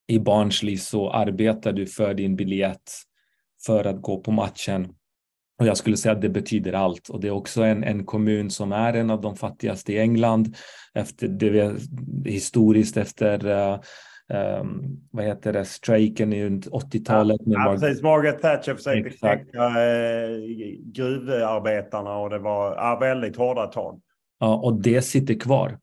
[0.08, 2.92] I Barnsley så arbetar du för din biljett
[3.66, 4.94] för att gå på matchen.
[5.60, 7.10] Och jag skulle säga att det betyder allt.
[7.10, 10.56] Och det är också en, en kommun som är en av de fattigaste i England.
[10.94, 11.76] Efter det,
[12.26, 13.80] historiskt efter uh,
[14.34, 17.42] um, vad heter det, strejken i 80-talet.
[17.46, 18.04] Ja, ja, precis.
[18.04, 20.30] Margaret Thatcher försökte knäcka eh,
[20.84, 24.02] gruvarbetarna och det var ja, väldigt hårda tag.
[24.40, 25.78] Ja, och det sitter kvar.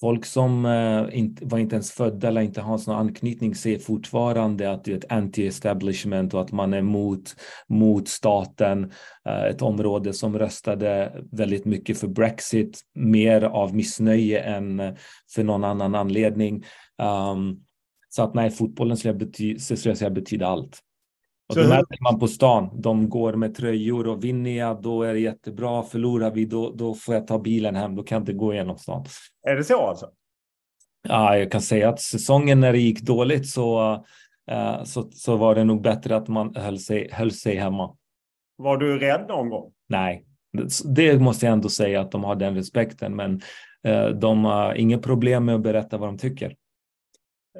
[0.00, 4.70] Folk som eh, inte, var inte ens födda eller inte har någon anknytning ser fortfarande
[4.70, 7.34] att det är ett anti-establishment och att man är mot,
[7.68, 8.92] mot staten.
[9.28, 14.96] Eh, ett område som röstade väldigt mycket för Brexit, mer av missnöje än
[15.34, 16.64] för någon annan anledning.
[17.02, 17.64] Um,
[18.18, 20.78] så att nej, fotbollen skulle jag, bety skulle jag säga betyder allt.
[21.48, 22.80] Och så det märker man på stan.
[22.80, 25.82] De går med tröjor och vinner jag, då är det jättebra.
[25.82, 27.96] Förlorar vi, då, då får jag ta bilen hem.
[27.96, 29.04] Då kan jag inte gå igenom stan.
[29.46, 30.10] Är det så alltså?
[31.08, 33.92] Ja, jag kan säga att säsongen när det gick dåligt så,
[34.50, 37.96] uh, så, så var det nog bättre att man höll sig, höll sig hemma.
[38.56, 39.72] Var du rädd någon gång?
[39.88, 40.24] Nej,
[40.84, 43.16] det måste jag ändå säga att de har den respekten.
[43.16, 43.40] Men
[43.88, 46.54] uh, de har inga problem med att berätta vad de tycker.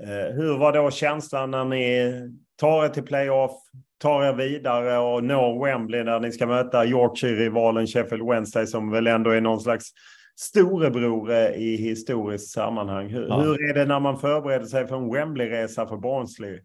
[0.02, 2.12] Uh, hur var då känslan när ni
[2.60, 3.52] tar er till playoff,
[3.98, 9.06] tar er vidare och når Wembley där ni ska möta Yorkshire-rivalen Sheffield Wednesday som väl
[9.06, 9.92] ändå är någon slags
[10.36, 13.08] storebror i historiskt sammanhang.
[13.08, 13.40] Hur, ja.
[13.40, 16.60] hur, är det när man förbereder sig för en Wembley-resa för Barnsley?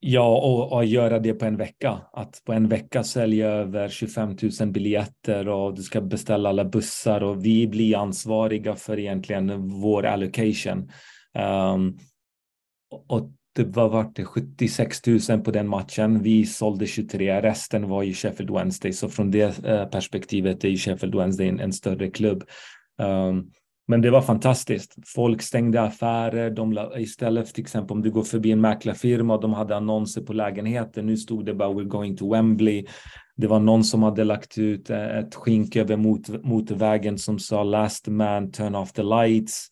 [0.00, 2.00] Ja, och, och, göra det på en vecka.
[2.12, 7.22] Att på en vecka sälja över 25 000 biljetter och du ska beställa alla bussar
[7.22, 10.90] och vi blir ansvariga för egentligen vår allocation.
[11.38, 11.98] Um,
[13.08, 16.22] och det var vart det 76 000 på den matchen.
[16.22, 18.92] Vi sålde 23, resten var i Sheffield Wednesday.
[18.92, 22.44] Så från det eh, perspektivet är ju Sheffield Wednesday en, en större klubb.
[23.02, 23.50] Um,
[23.88, 24.96] men det var fantastiskt.
[25.06, 26.50] Folk stängde affärer.
[26.50, 30.32] De istället till exempel om du går förbi en mäklarfirma och de hade annonser på
[30.32, 31.02] lägenheter.
[31.02, 32.86] Nu stod det bara “We're going to Wembley”.
[33.36, 37.62] Det var någon som hade lagt ut eh, ett skink över mot, motorvägen som sa
[37.62, 39.68] “Last man turn off the lights”.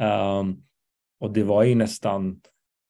[0.00, 0.62] Um,
[1.20, 2.40] och det var ju nästan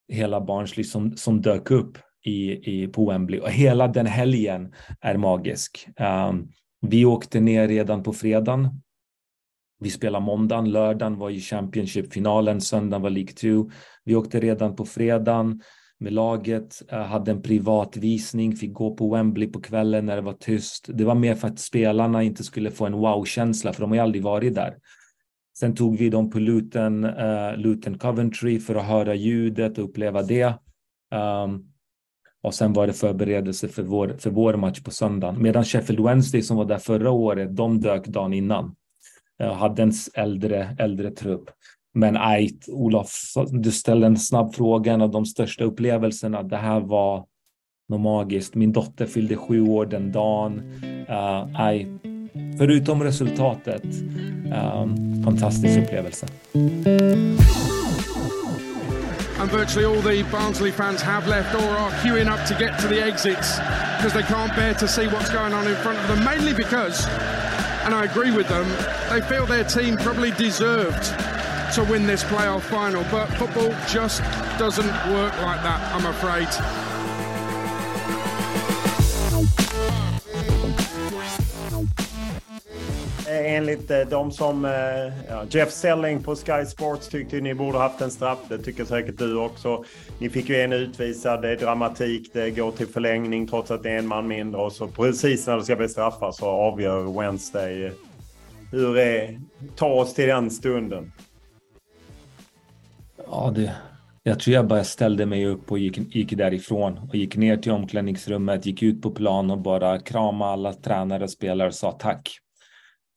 [0.09, 3.41] hela Barnsley som, som dök upp i, i, på Wembley.
[3.41, 5.89] Och hela den helgen är magisk.
[6.31, 8.69] Um, vi åkte ner redan på fredagen.
[9.81, 13.71] Vi spelade måndagen, lördagen var ju Championship-finalen, söndagen var League 2.
[14.05, 15.63] Vi åkte redan på fredagen
[15.99, 20.23] med laget, uh, hade en privat visning, fick gå på Wembley på kvällen när det
[20.23, 20.87] var tyst.
[20.89, 24.03] Det var mer för att spelarna inte skulle få en wow-känsla, för de har ju
[24.03, 24.77] aldrig varit där.
[25.61, 30.23] Sen tog vi dem på Luton, uh, Luton Coventry för att höra ljudet och uppleva
[30.23, 30.55] det.
[31.15, 31.67] Um,
[32.43, 35.43] och sen var det förberedelse för vår, för vår match på söndagen.
[35.43, 38.75] Medan Sheffield Wednesday som var där förra året, de dök dagen innan.
[39.43, 41.51] Uh, hade en äldre, äldre trupp.
[41.95, 43.11] Men nej, Olof,
[43.51, 46.43] du ställde en snabb fråga, en av de största upplevelserna.
[46.43, 47.27] Det här var
[47.89, 48.55] något magiskt.
[48.55, 50.63] Min dotter fyllde sju år den dagen.
[51.09, 51.61] Uh,
[52.61, 53.85] förutom resultatet,
[54.53, 56.27] um, fantastisk upplevelse.
[59.41, 62.89] and virtually all the Barnsley fans have left or are queuing up to get to
[62.89, 63.59] the exits
[63.97, 67.07] because they can't bear to see what's going on in front of them, mainly because,
[67.87, 68.69] and I agree with them,
[69.09, 71.05] they feel their team probably deserved
[71.77, 74.21] to win this playoff final, but football just
[74.59, 76.90] doesn't work like that, I'm afraid.
[83.57, 84.65] Enligt eh, de som...
[84.65, 84.71] Eh,
[85.29, 88.39] ja, Jeff Selling på Sky Sports tyckte ni borde haft en straff.
[88.49, 89.85] Det tycker säkert du också.
[90.19, 91.43] Ni fick ju en utvisad.
[91.43, 92.31] Det är dramatik.
[92.33, 94.61] Det går till förlängning trots att det är en man mindre.
[94.61, 97.93] Och så precis när det ska bli straffar så avgör Wednesday.
[98.71, 99.41] Hur är...
[99.77, 101.13] Ta oss till den stunden.
[103.27, 103.73] Ja, det,
[104.23, 107.73] jag tror jag bara ställde mig upp och gick, gick därifrån och gick ner till
[107.73, 112.40] omklädningsrummet, gick ut på plan och bara kramade alla tränare och spelare och sa tack.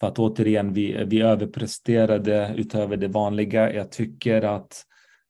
[0.03, 3.73] För att återigen, vi, vi överpresterade utöver det vanliga.
[3.73, 4.85] Jag tycker att,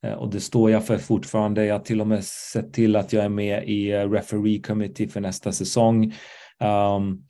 [0.05, 3.13] eh, och det står jag för fortfarande, jag har till och med sett till att
[3.13, 6.03] jag är med i eh, referee committee för nästa säsong.
[6.59, 7.27] Um,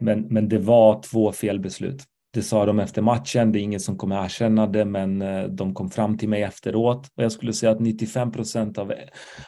[0.00, 2.04] men, men det var två felbeslut.
[2.34, 3.52] Det sa de efter matchen.
[3.52, 7.08] Det är ingen som kommer erkänna det, men eh, de kom fram till mig efteråt.
[7.16, 8.92] Och jag skulle säga att 95 procent av,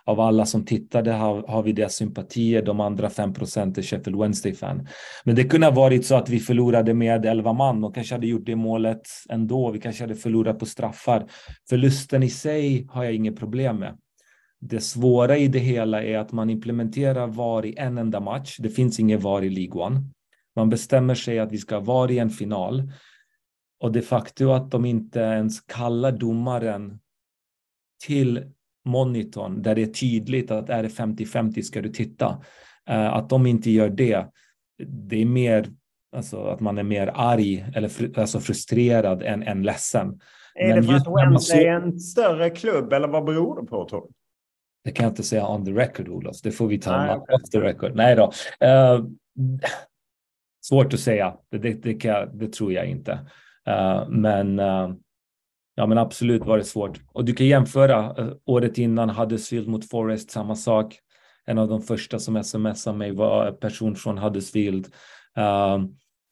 [0.04, 2.62] av alla som tittade har, har vi deras sympatier.
[2.62, 4.88] De andra 5 procent är Sheffield Wednesday-fan.
[5.24, 8.26] Men det kunde ha varit så att vi förlorade med 11 man och kanske hade
[8.26, 9.70] gjort det målet ändå.
[9.70, 11.26] Vi kanske hade förlorat på straffar.
[11.68, 13.98] Förlusten i sig har jag inget problem med.
[14.60, 18.56] Det svåra i det hela är att man implementerar VAR i en enda match.
[18.58, 20.02] Det finns ingen VAR i League One.
[20.56, 22.92] Man bestämmer sig att vi ska vara i en final.
[23.80, 27.00] Och det faktum att de inte ens kallar domaren
[28.04, 28.52] till
[28.84, 32.28] monitorn där det är tydligt att är det 50-50 ska du titta.
[32.90, 34.26] Uh, att de inte gör det,
[34.86, 35.70] det är mer
[36.16, 40.20] alltså, att man är mer arg eller fr alltså frustrerad än, än ledsen.
[40.54, 43.88] Är Men det för att Wednesday är en större klubb eller vad beror det på?
[43.88, 44.10] Tror
[44.84, 46.36] Det kan jag inte säga on the record, Olof.
[46.42, 47.96] Det får vi ta Nej, off the record.
[47.96, 48.32] Nej då.
[48.66, 49.06] Uh,
[50.68, 53.12] Svårt att säga, det, det, det, kan, det tror jag inte.
[53.68, 54.94] Uh, men, uh,
[55.74, 57.00] ja, men absolut var det svårt.
[57.12, 60.98] Och du kan jämföra uh, året innan Huddersfield mot Forest, samma sak.
[61.46, 64.86] En av de första som smsade mig var en person från Huddersfield.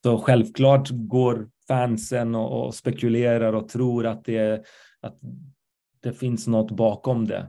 [0.02, 4.64] så självklart går fansen och, och, spekulerar och tror att det,
[5.00, 5.18] att
[6.02, 7.46] det finns något bakom det.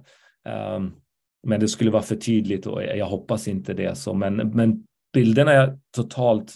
[1.47, 3.97] Men det skulle vara för tydligt och jag hoppas inte det.
[3.97, 4.84] Så, men, men
[5.14, 6.55] bilderna är totalt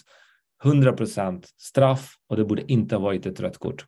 [0.64, 3.84] 100% straff och det borde inte ha varit ett rött kort.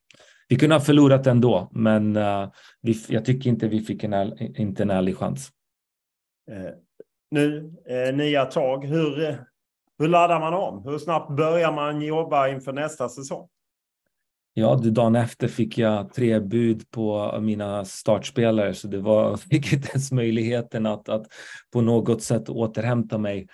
[0.49, 2.51] Vi kunde ha förlorat ändå, men uh,
[2.83, 4.15] vi, jag tycker inte vi fick en,
[4.57, 5.51] inte en ärlig chans.
[6.51, 6.71] Eh,
[7.31, 8.85] nu, eh, nya tag.
[8.85, 9.35] Hur, eh,
[9.99, 10.85] hur laddar man om?
[10.85, 13.49] Hur snabbt börjar man jobba inför nästa säsong?
[14.55, 19.89] Ja, dagen efter fick jag tre bud på mina startspelare, så det var, fick inte
[19.89, 21.27] ens möjligheten att, att
[21.73, 23.47] på något sätt återhämta mig.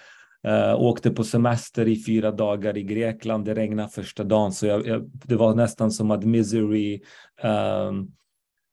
[0.47, 3.45] Uh, åkte på semester i fyra dagar i Grekland.
[3.45, 7.01] Det regnade första dagen, så jag, jag, det var nästan som att misery
[7.43, 8.13] um,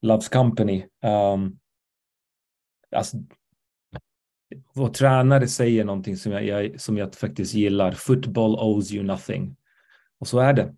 [0.01, 0.86] loves company.
[1.36, 1.59] Um,
[2.95, 3.17] alltså,
[4.74, 7.91] vår tränare säger någonting som jag, jag, som jag faktiskt gillar.
[7.91, 9.55] Football owes you nothing.
[10.19, 10.76] Och så är det.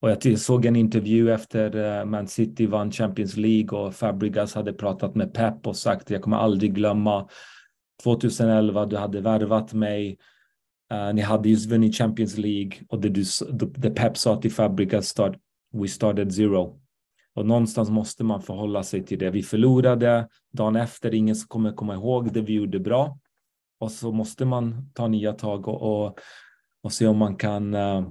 [0.00, 4.72] Och jag såg en intervju efter eh, Man City vann Champions League och Fabregas hade
[4.72, 7.28] pratat med Pep och sagt jag kommer aldrig glömma
[8.04, 10.18] 2011, du hade värvat mig.
[10.92, 13.24] Uh, ni hade just vunnit Champions League och det, du,
[13.76, 15.36] det Pep sa till Fabregas start,
[15.72, 16.80] we started zero.
[17.34, 19.30] Och någonstans måste man förhålla sig till det.
[19.30, 23.18] Vi förlorade dagen efter, ingen kommer komma ihåg det vi gjorde bra.
[23.80, 26.18] Och så måste man ta nya tag och, och,
[26.82, 28.08] och se om man kan uh,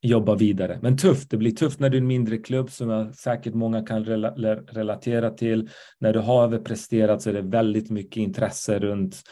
[0.00, 0.78] jobba vidare.
[0.82, 3.86] Men tufft, det blir tufft när du är en mindre klubb som jag säkert många
[3.86, 5.70] kan rela relatera till.
[5.98, 9.22] När du har överpresterat så är det väldigt mycket intresse runt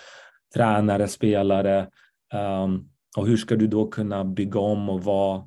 [0.55, 1.89] tränare, spelare.
[2.65, 5.45] Um, och hur ska du då kunna bygga om och vara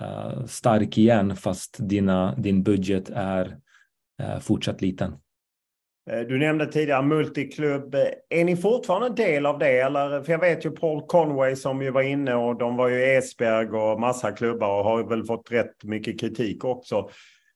[0.00, 3.56] uh, stark igen fast dina, din budget är
[4.22, 5.12] uh, fortsatt liten?
[6.10, 7.94] Eh, du nämnde tidigare multiklubb.
[8.28, 9.80] Är ni fortfarande en del av det?
[9.80, 13.02] Eller, för jag vet ju Paul Conway som ju var inne och de var ju
[13.02, 17.10] Esberg och massa klubbar och har väl fått rätt mycket kritik också.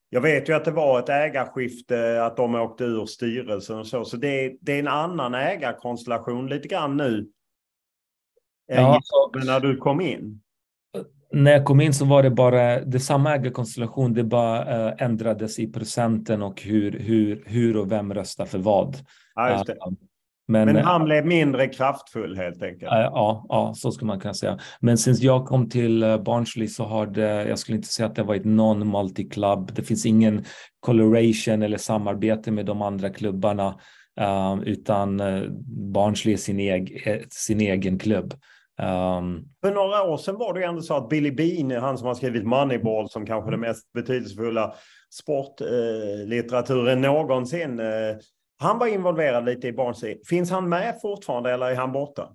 [0.09, 4.05] Jag vet ju att det var ett ägarskifte, att de åkte ur styrelsen och så.
[4.05, 7.27] Så det, det är en annan ägarkonstellation lite grann nu.
[8.67, 9.01] Ja.
[9.35, 10.41] Men när du kom in
[11.33, 14.15] när jag kom in så var det bara det samma ägarkonstellation.
[14.15, 18.97] Det bara äh, ändrades i procenten och hur, hur, hur och vem röstar för vad.
[19.35, 19.93] Ja, uh,
[20.49, 22.93] men, men, han blev mindre kraftfull helt enkelt.
[22.93, 24.59] Uh, ja, ja, så skulle man kunna säga.
[24.81, 28.23] Men sen jag kom till Barnsley så har det, jag skulle inte säga att det
[28.23, 29.73] varit någon multiclub.
[29.75, 30.45] Det finns ingen
[30.81, 33.69] coloration eller samarbete med de andra klubbarna,
[34.21, 35.23] uh, utan
[35.93, 38.35] Barnsley är sin, eg, sin egen klubb.
[38.83, 42.07] Um, För några år sedan var det ju ändå så att Billy Bean, han som
[42.07, 44.75] har skrivit Moneyball som kanske det mest betydelsefulla
[45.11, 47.81] sportlitteraturen eh, någonsin.
[47.81, 47.87] Eh,
[48.59, 50.19] han var involverad lite i Barnsley.
[50.29, 52.29] Finns han med fortfarande eller är han borta?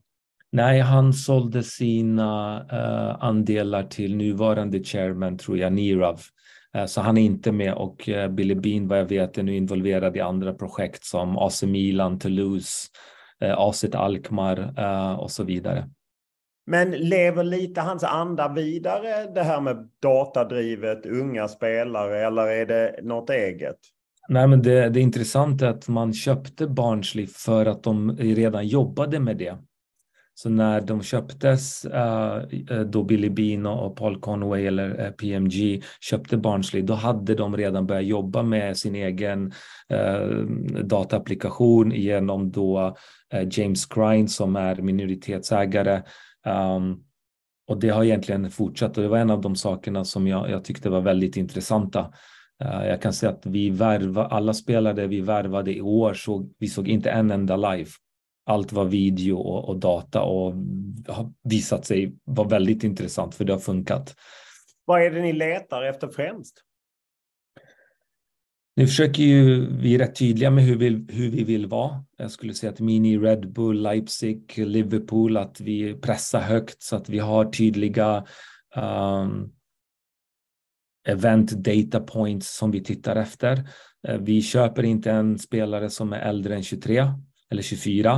[0.51, 6.21] Nej, han sålde sina uh, andelar till nuvarande chairman, tror jag, Nirav.
[6.77, 9.55] Uh, så han är inte med och uh, Billy Bean, vad jag vet, är nu
[9.55, 12.87] involverad i andra projekt som AC Milan, Toulouse,
[13.43, 14.73] uh, AC Alkmaar
[15.19, 15.89] och så vidare.
[16.65, 22.99] Men lever lite hans anda vidare det här med datadrivet, unga spelare eller är det
[23.03, 23.77] något eget?
[24.29, 29.19] Nej, men det, det intressanta är att man köpte Barnsley för att de redan jobbade
[29.19, 29.57] med det.
[30.33, 32.37] Så när de köptes, eh,
[32.69, 37.57] eh, då Billy Bean och Paul Conway eller eh, PMG köpte Barnsley, då hade de
[37.57, 39.51] redan börjat jobba med sin egen
[40.83, 42.95] dataapplikation genom då
[43.51, 46.01] James Grine som är minoritetsägare
[46.45, 47.03] Um,
[47.67, 50.63] och det har egentligen fortsatt och det var en av de sakerna som jag, jag
[50.63, 52.13] tyckte var väldigt intressanta.
[52.63, 56.67] Uh, jag kan säga att vi värva, alla spelare vi värvade i år såg, vi
[56.67, 57.89] såg inte en enda live.
[58.45, 60.53] Allt var video och, och data och
[61.07, 64.15] har visat sig vara väldigt intressant för det har funkat.
[64.85, 66.63] Vad är det ni letar efter främst?
[68.75, 72.03] Nu försöker ju vi är rätt tydliga med hur vi, hur vi vill vara.
[72.17, 77.09] Jag skulle säga att Mini, Red Bull, Leipzig, Liverpool, att vi pressar högt så att
[77.09, 78.25] vi har tydliga
[78.75, 79.51] um,
[81.07, 83.63] event data points som vi tittar efter.
[84.07, 87.05] Eh, vi köper inte en spelare som är äldre än 23
[87.51, 88.15] eller 24.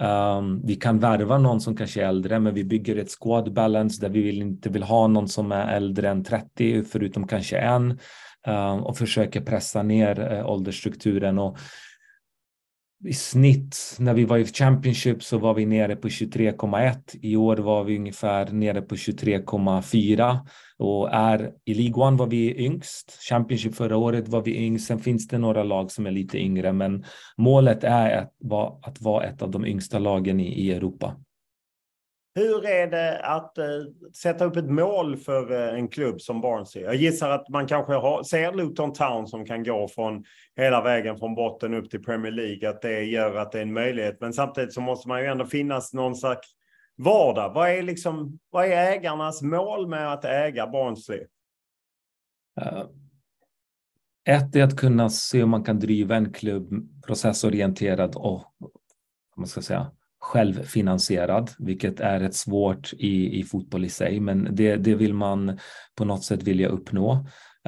[0.00, 3.52] Um, ehm, vi kan värva någon som kanske är äldre, men vi bygger ett squad
[3.52, 7.58] balance där vi vill inte vill ha någon som är äldre än 30, förutom kanske
[7.58, 7.98] en.
[8.48, 11.38] Ehm, och försöker pressa ner eh, åldersstrukturen.
[11.38, 11.58] Och
[13.04, 17.18] I snitt när vi var i Championship så var vi nere på 23,1.
[17.22, 20.38] I år var vi ungefär nere på 23,4
[20.78, 23.18] och är i League One var vi yngst.
[23.28, 24.86] Championship förra året var vi yngst.
[24.86, 27.04] Sen finns det några lag som är lite yngre, men
[27.36, 31.16] målet är att vara, att vara ett av de yngsta lagen i, i Europa.
[32.38, 33.64] Hur är det att eh,
[34.14, 36.84] sätta upp ett mål för eh, en klubb som Barnsley?
[36.84, 40.24] Jag gissar att man kanske har, ser Luton Town som kan gå från
[40.56, 43.72] hela vägen från botten upp till Premier League, att det gör att det är en
[43.72, 44.20] möjlighet.
[44.20, 46.48] Men samtidigt så måste man ju ändå finnas någon slags
[46.96, 47.52] vardag.
[47.54, 51.20] Vad är, liksom, vad är ägarnas mål med att äga Barnsley?
[52.60, 52.84] Uh,
[54.24, 58.44] ett är att kunna se om man kan driva en klubb processorienterad och
[59.36, 59.90] man ska säga,
[60.20, 65.58] självfinansierad, vilket är rätt svårt i, i fotboll i sig, men det, det vill man
[65.96, 67.12] på något sätt vilja uppnå.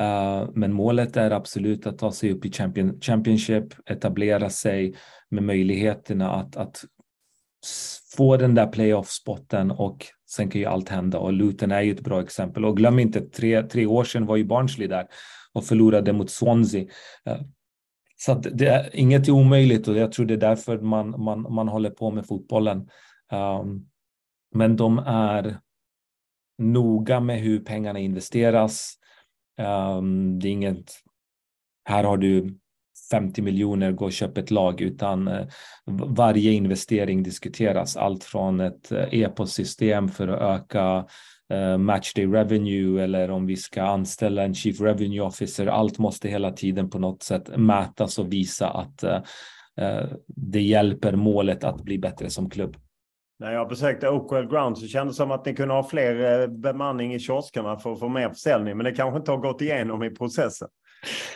[0.01, 4.94] Uh, men målet är absolut att ta sig upp i champion, Championship, etablera sig
[5.30, 6.84] med möjligheterna att, att
[8.16, 12.01] få den där playoff-spotten och sen kan ju allt hända och Luton är ju ett
[12.01, 12.64] bra exempel.
[12.64, 15.07] Och glöm inte, tre, tre år sedan var ju Barnsley där
[15.53, 16.82] och förlorade mot Swansea.
[17.28, 17.40] Uh,
[18.22, 21.68] så det är, inget är omöjligt och jag tror det är därför man, man, man
[21.68, 22.88] håller på med fotbollen.
[23.32, 23.86] Um,
[24.54, 25.60] men de är
[26.58, 28.94] noga med hur pengarna investeras.
[29.58, 30.92] Um, det är inget,
[31.84, 32.58] här har du
[33.10, 35.46] 50 miljoner, gå och köp ett lag, utan uh,
[36.06, 37.96] varje investering diskuteras.
[37.96, 41.04] Allt från ett uh, e-postsystem för att öka uh,
[41.78, 45.66] matchday revenue eller om vi ska anställa en chief revenue officer.
[45.66, 49.18] Allt måste hela tiden på något sätt mätas och visa att uh,
[50.26, 52.76] det hjälper målet att bli bättre som klubb.
[53.38, 57.14] När jag besökte Oakwell Ground så kändes det som att ni kunde ha fler bemanning
[57.14, 60.11] i kioskerna för att få mer försäljning, men det kanske inte har gått igenom i
[60.11, 60.68] processen.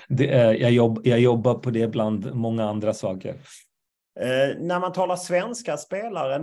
[0.08, 0.26] Det,
[0.58, 3.34] jag, jobb, jag jobbar på det bland många andra saker.
[4.20, 6.40] Eh, när man talar svenska spelare,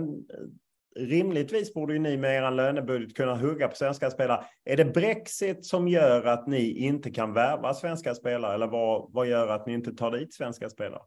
[0.96, 4.44] rimligtvis borde ju ni med er lönebudget kunna hugga på svenska spelare.
[4.64, 9.26] Är det Brexit som gör att ni inte kan värva svenska spelare eller vad, vad
[9.26, 11.00] gör att ni inte tar dit svenska spelare?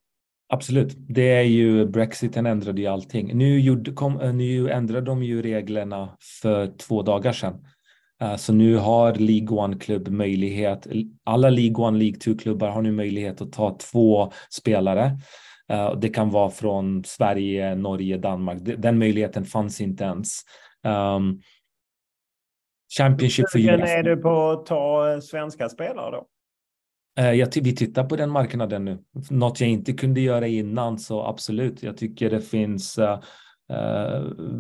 [0.49, 3.37] Absolut, det är ju Brexiten ändrade ju allting.
[3.37, 7.65] Nu, gjorde, kom, eh, nu ändrade de ju reglerna för två dagar sedan.
[8.21, 10.87] Eh, så nu har League One-klubb möjlighet,
[11.23, 15.19] alla League One, League Two-klubbar har nu möjlighet att ta två spelare
[15.97, 18.57] det kan vara från Sverige, Norge, Danmark.
[18.77, 20.41] Den möjligheten fanns inte ens.
[20.83, 21.41] Um,
[22.97, 26.25] Championship för Hur är du på att ta eh, svenska spelare då?
[27.21, 28.97] Uh, jag, vi tittar på den marknaden nu.
[29.29, 31.83] Något jag inte kunde göra innan, så absolut.
[31.83, 33.19] Jag tycker det finns uh,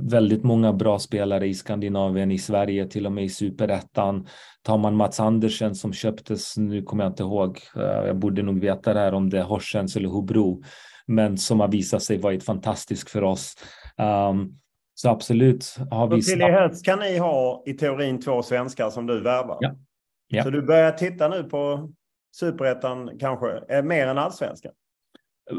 [0.03, 4.27] väldigt många bra spelare i Skandinavien, i Sverige, till och med i superettan.
[4.61, 8.93] Tar man Mats Andersen som köptes, nu kommer jag inte ihåg, jag borde nog veta
[8.93, 10.63] det här om det är Horsens eller Hobro
[11.07, 13.55] men som har visat sig varit fantastisk för oss.
[14.31, 14.59] Um,
[14.93, 16.21] så absolut har vi...
[16.21, 19.57] till i höst kan ni ha i teorin två svenskar som du värvar.
[19.59, 19.75] Ja.
[20.27, 20.43] ja.
[20.43, 21.89] Så du börjar titta nu på
[22.35, 24.71] superettan kanske, mer än allsvenskan?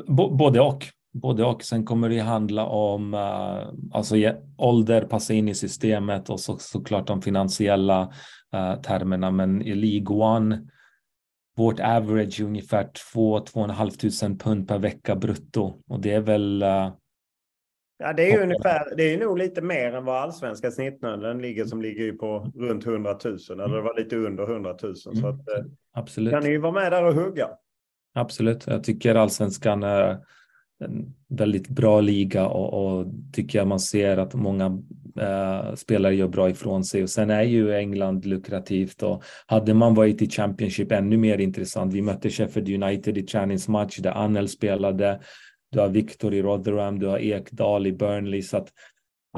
[0.08, 0.84] B både och.
[1.12, 1.62] Både och.
[1.62, 4.14] Sen kommer det handla om uh, alltså,
[4.58, 8.02] ålder, passa in i systemet och så, såklart de finansiella
[8.54, 9.30] uh, termerna.
[9.30, 10.62] Men i League One
[11.56, 12.84] vårt average är ungefär
[13.14, 16.62] 2-2,5 tusen pund per vecka brutto och det är väl.
[16.62, 16.92] Uh,
[17.98, 18.96] ja, det är ju ungefär.
[18.96, 22.86] Det är nog lite mer än vad allsvenska snittnöden ligger som ligger ju på runt
[22.86, 24.94] 100 000 eller det var lite under 100 000 mm.
[24.94, 25.48] så att.
[25.48, 26.32] Eh, Absolut.
[26.32, 27.48] Kan ni ju vara med där och hugga.
[28.14, 28.66] Absolut.
[28.66, 29.82] Jag tycker allsvenskan
[30.84, 34.82] en väldigt bra liga och, och tycker jag man ser att många
[35.20, 39.94] eh, spelare gör bra ifrån sig och sen är ju England lukrativt och hade man
[39.94, 41.94] varit i Championship ännu mer intressant.
[41.94, 45.20] Vi mötte Sheffield United i träningsmatch där Annel spelade.
[45.72, 48.72] Du har Victor i Rotherham, du har Ekdal i Burnley så att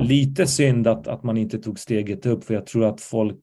[0.01, 3.37] lite synd att, att man inte tog steget upp för jag tror att folk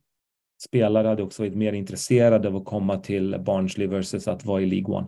[0.67, 4.65] spelare hade också varit mer intresserade av att komma till Barnsley versus att vara i
[4.65, 5.07] League One.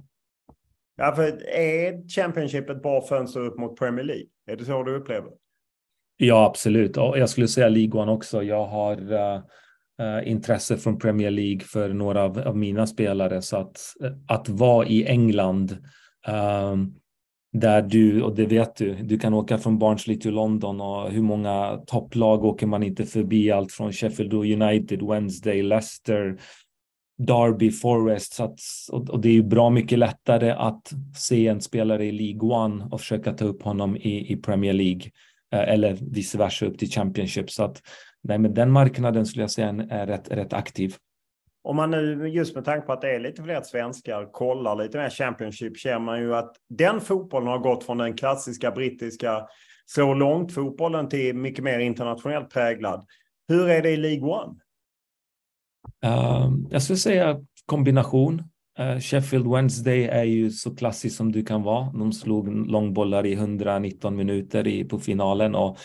[0.98, 4.26] Ja, för är Championship ett bra fönster upp mot Premier League?
[4.48, 5.32] Är det så du upplever?
[6.18, 6.98] Ja, absolut.
[6.98, 8.44] Och jag skulle säga League också.
[8.44, 9.42] Jag har uh,
[10.02, 13.42] uh, intresse från Premier League för några av, av mina spelare.
[13.42, 15.78] Så att, uh, att vara i England
[16.28, 16.96] um,
[17.54, 21.22] där du, och det vet du, du kan åka från Barnsley till London och hur
[21.22, 23.52] många topplag åker man inte förbi?
[23.52, 26.38] Allt från Sheffield United, Wednesday, Leicester,
[27.18, 28.34] Derby, Forest.
[28.34, 28.60] Så att,
[28.92, 33.00] och, det är ju bra mycket lättare att se en spelare i League One och
[33.00, 35.02] försöka ta upp honom i, i Premier League
[35.54, 37.52] eh, eller vice versa upp till Championship.
[37.52, 37.82] Så att
[38.24, 40.96] nej, men den marknaden skulle jag säga är rätt, rätt aktiv.
[41.64, 44.98] Om man nu, just med tanke på att det är lite fler svenskar, kollar lite
[44.98, 49.48] mer Championship, känner man ju att den fotbollen har gått från den klassiska brittiska
[49.86, 53.06] så långt fotbollen till mycket mer internationellt präglad.
[53.48, 54.56] Hur är det i League One?
[56.02, 58.44] Ehm, jag skulle säga kombination.
[58.80, 61.92] Eh, Sheffield Wednesday är ju så klassiskt som du kan vara.
[61.92, 65.78] De slog långbollar i 119 minuter i, på finalen och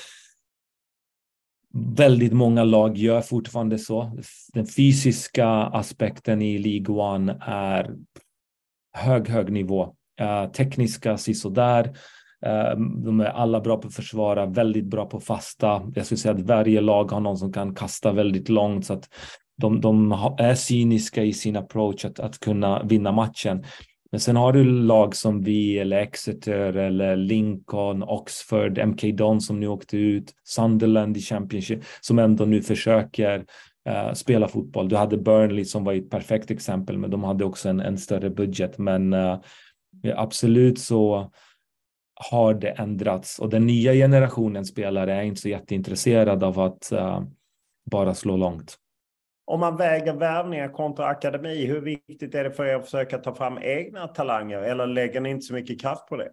[1.74, 4.18] väldigt många lag gör fortfarande så.
[4.52, 7.94] Den fysiska aspekten i League One är
[8.92, 9.94] hög, hög nivå.
[10.20, 11.84] Uh, tekniska sisådär.
[12.46, 15.92] Uh, de är alla bra på att försvara, väldigt bra på fasta.
[15.94, 19.08] Jag skulle säga att varje lag har någon som kan kasta väldigt långt så att
[19.56, 23.64] de, de är cyniska i sin approach att, att kunna vinna matchen.
[24.12, 29.60] Men sen har du lag som vi eller Exeter eller Lincoln, Oxford, MK Don som
[29.60, 33.38] nu åkte ut, Sunderland i Championship som ändå nu försöker
[33.88, 34.88] uh, spela fotboll.
[34.88, 38.30] Du hade Burnley som var ett perfekt exempel, men de hade också en, en större
[38.30, 38.78] budget.
[38.78, 39.38] Men uh,
[40.14, 41.30] absolut så
[42.30, 47.22] har det ändrats och den nya generationen spelare är inte så jätteintresserad av att uh,
[47.90, 48.78] bara slå långt.
[49.44, 53.34] Om man väger värvningar kontra akademi, hur viktigt är det för er att försöka ta
[53.34, 56.28] fram egna talanger eller lägger ni inte så mycket kraft på det?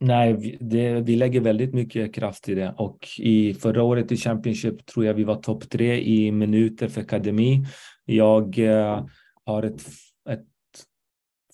[0.00, 4.16] Nej, vi, det, vi lägger väldigt mycket kraft i det och i förra året i
[4.16, 7.66] Championship tror jag vi var topp tre i minuter för akademi.
[8.04, 9.04] Jag eh,
[9.44, 9.86] har ett,
[10.30, 10.46] ett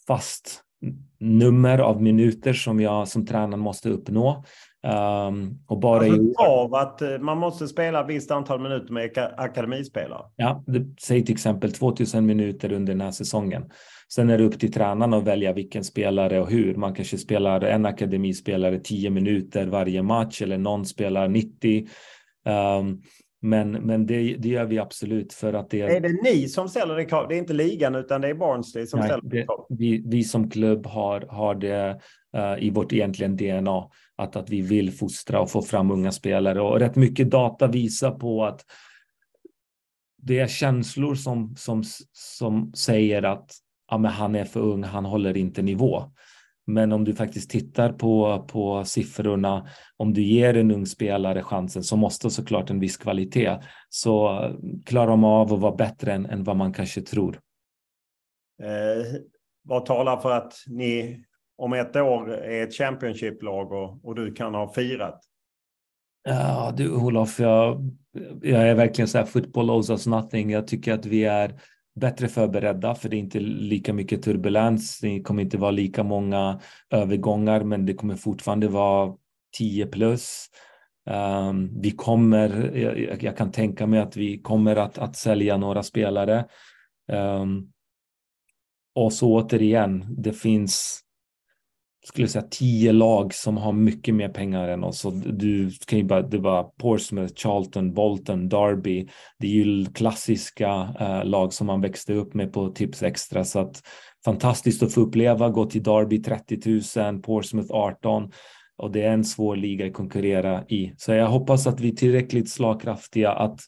[0.07, 0.61] fast
[1.21, 4.45] nummer av minuter som jag som tränare måste uppnå.
[4.85, 8.93] Um, och bara alltså i av att eh, man måste spela ett visst antal minuter
[8.93, 10.23] med akademispelare?
[10.37, 13.71] Ja, det, säg till exempel 2000 minuter under den här säsongen.
[14.09, 16.75] Sen är det upp till tränaren att välja vilken spelare och hur.
[16.75, 21.87] Man kanske spelar en akademispelare 10 minuter varje match eller någon spelar 90.
[22.47, 23.03] Um, ehm,
[23.45, 26.01] men, men det, det gör vi absolut för att det är...
[26.01, 27.29] det ni som ställer det krav?
[27.29, 29.67] Det är inte ligan utan det är Barnsley som Nej, ställer det krav?
[29.69, 32.01] Vi, vi som klubb har, har det
[32.37, 33.83] uh, i vårt egentligen DNA
[34.17, 38.11] att, att vi vill fostra och få fram unga spelare och rätt mycket data visar
[38.11, 38.61] på att
[40.23, 41.83] det är känslor som, som,
[42.13, 43.51] som säger att
[43.91, 46.05] ja, men han är för ung, han håller inte nivå.
[46.67, 51.83] Men om du faktiskt tittar på, på siffrorna, om du ger en ung spelare chansen
[51.83, 53.59] så måste såklart en viss kvalitet.
[53.89, 54.41] Så
[54.87, 57.41] klarar de av att vara bättre än, än vad man kanske tror.
[58.63, 59.21] Eh,
[59.63, 61.25] vad talar för att ni
[61.57, 65.21] om ett år är ett Championship-lag och, och du kan ha firat?
[66.29, 67.91] Ja, du Olof, jag,
[68.43, 70.51] jag är verkligen så här, football owes us nothing.
[70.51, 71.61] Jag tycker att vi är
[71.95, 75.01] bättre förberedda för det är inte lika mycket turbulens.
[75.01, 79.15] Det kommer inte vara lika många övergångar, men det kommer fortfarande vara
[79.59, 80.47] 10 plus.
[81.11, 85.83] Um, vi kommer, jag, jag, kan tänka mig att vi kommer att, att sälja några
[85.83, 86.45] spelare.
[87.13, 87.73] Um,
[88.95, 91.04] och så återigen, det finns
[92.07, 95.05] skulle säga tio lag som har mycket mer pengar än oss.
[95.05, 99.09] Och du kan ju bara, det var Portsmouth, Charlton, Bolton, Derby.
[99.39, 103.45] Det är ju klassiska eh, lag som man växte upp med på Tips Extra.
[103.45, 103.83] Så att
[104.25, 106.81] fantastiskt att få uppleva, gå till Derby 30
[107.11, 108.31] 000, Portsmouth 18
[108.77, 110.95] och det är en svår liga att konkurrera i.
[110.97, 113.61] Så jag hoppas att vi är tillräckligt slagkraftiga att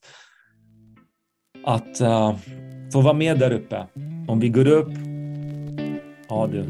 [1.65, 2.37] att uh,
[2.93, 3.87] få vara med där uppe.
[4.29, 4.89] Om vi går upp,
[6.29, 6.65] ja du,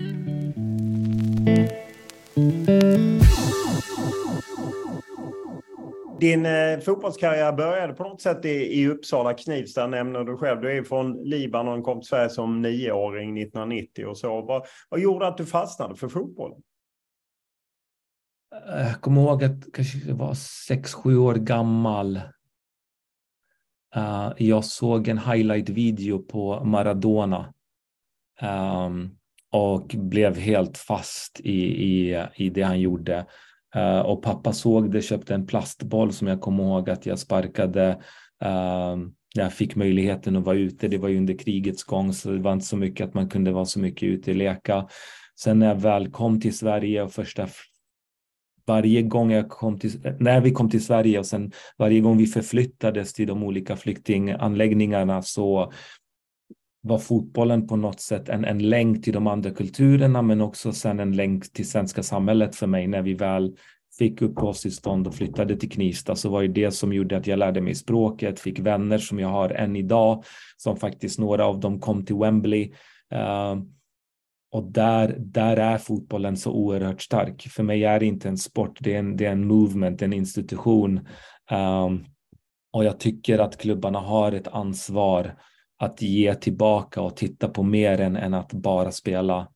[6.21, 10.61] din eh, fotbollskarriär började på något sätt i, i Uppsala, Knivsta nämner du själv.
[10.61, 14.43] Du är från Libanon, kom till Sverige som nioåring 1990 och så.
[14.43, 16.63] Vad, vad gjorde att du fastnade för fotbollen?
[18.67, 20.35] Jag kommer ihåg att kanske jag var
[20.69, 22.17] sex, sju år gammal.
[23.97, 27.55] Uh, jag såg en highlight-video på Maradona.
[28.43, 29.19] Um,
[29.57, 33.27] och blev helt fast i, i, i det han gjorde.
[33.77, 37.89] Uh, och pappa såg det, köpte en plastboll som jag kommer ihåg att jag sparkade
[38.45, 38.97] uh,
[39.37, 40.89] när jag fick möjligheten att vara ute.
[40.89, 43.53] Det var ju under krigets gång så det var inte så mycket att man kunde
[43.53, 44.89] vara så mycket ute och leka.
[45.41, 47.49] Sen när jag väl kom till Sverige och första
[48.67, 52.27] varje gång jag kom till, när vi kom till Sverige och sen varje gång vi
[52.27, 55.73] förflyttades till de olika flyktinganläggningarna så
[56.87, 61.01] var fotbollen på något sätt en, en länk till de andra kulturerna men också sen
[61.01, 63.57] en länk till svenska samhället för mig när vi väl
[63.99, 67.61] fick uppehållstillstånd och flyttade till Knivsta så var det det som gjorde att jag lärde
[67.61, 70.25] mig språket, fick vänner som jag har än idag,
[70.57, 72.73] som faktiskt några av dem kom till Wembley.
[73.15, 73.63] Uh,
[74.53, 77.43] och där, där är fotbollen så oerhört stark.
[77.43, 80.13] För mig är det inte en sport, det är en, det är en movement, en
[80.13, 81.09] institution.
[81.51, 82.05] Um,
[82.73, 85.35] och jag tycker att klubbarna har ett ansvar
[85.79, 89.49] att ge tillbaka och titta på mer än, än att bara spela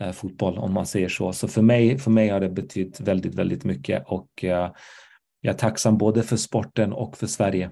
[0.00, 1.32] eh, fotboll om man säger så.
[1.32, 4.72] Så för mig, för mig har det betytt väldigt, väldigt mycket och eh,
[5.40, 7.70] jag är tacksam både för sporten och för Sverige.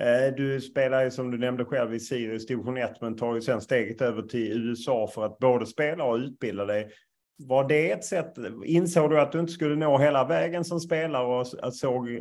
[0.00, 3.40] Eh, du spelar ju som du nämnde själv i Sirius division 1 men tar ju
[3.40, 6.90] sen steget över till USA för att både spela och utbilda dig.
[7.38, 8.32] Var det ett sätt,
[8.64, 12.20] insåg du att du inte skulle nå hela vägen som spelare och såg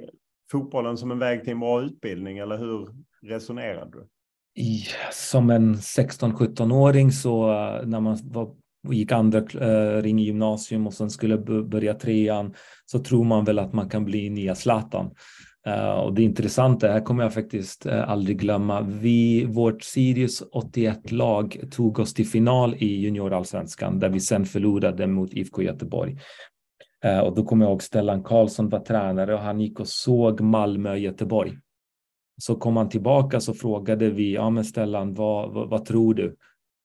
[0.51, 2.87] fotbollen som en väg till en bra utbildning eller hur
[3.21, 4.07] resonerade du?
[5.11, 8.49] Som en 16-17-åring så eh, när man var,
[8.91, 12.53] gick andra äh, ring i gymnasium och sen skulle börja trean
[12.85, 15.11] så tror man väl att man kan bli nya Zlatan.
[15.67, 21.59] Uh, och det intressanta, här kommer jag faktiskt uh, aldrig glömma, vi, vårt Sirius 81-lag
[21.71, 26.17] tog oss till final i juniorallsvenskan där vi sen förlorade mot IFK Göteborg.
[27.05, 30.41] Uh, och då kommer jag ihåg Stellan Karlsson var tränare och han gick och såg
[30.41, 31.57] Malmö Göteborg.
[32.37, 36.35] Så kom han tillbaka så frågade vi, ja men Stellan, vad, vad, vad tror du?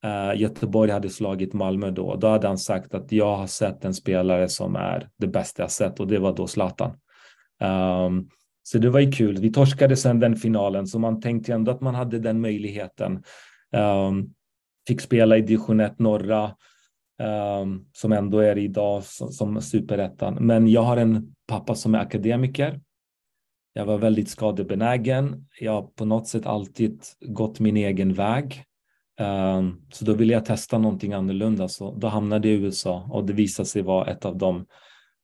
[0.05, 2.17] Uh, Göteborg hade slagit Malmö då.
[2.17, 5.71] Då hade han sagt att jag har sett en spelare som är det bästa jag
[5.71, 6.91] sett och det var då Zlatan.
[7.61, 8.29] Um,
[8.63, 9.39] så det var ju kul.
[9.39, 13.23] Vi torskade sen den finalen, så man tänkte ändå att man hade den möjligheten.
[13.77, 14.35] Um,
[14.89, 16.45] fick spela i division 1 norra,
[17.63, 20.35] um, som ändå är idag som, som superettan.
[20.35, 22.81] Men jag har en pappa som är akademiker.
[23.73, 25.47] Jag var väldigt skadebenägen.
[25.61, 28.65] Jag har på något sätt alltid gått min egen väg.
[29.21, 31.69] Ehm, så då ville jag testa någonting annorlunda.
[31.69, 34.67] Så då hamnade jag i USA och det visade sig vara ett av de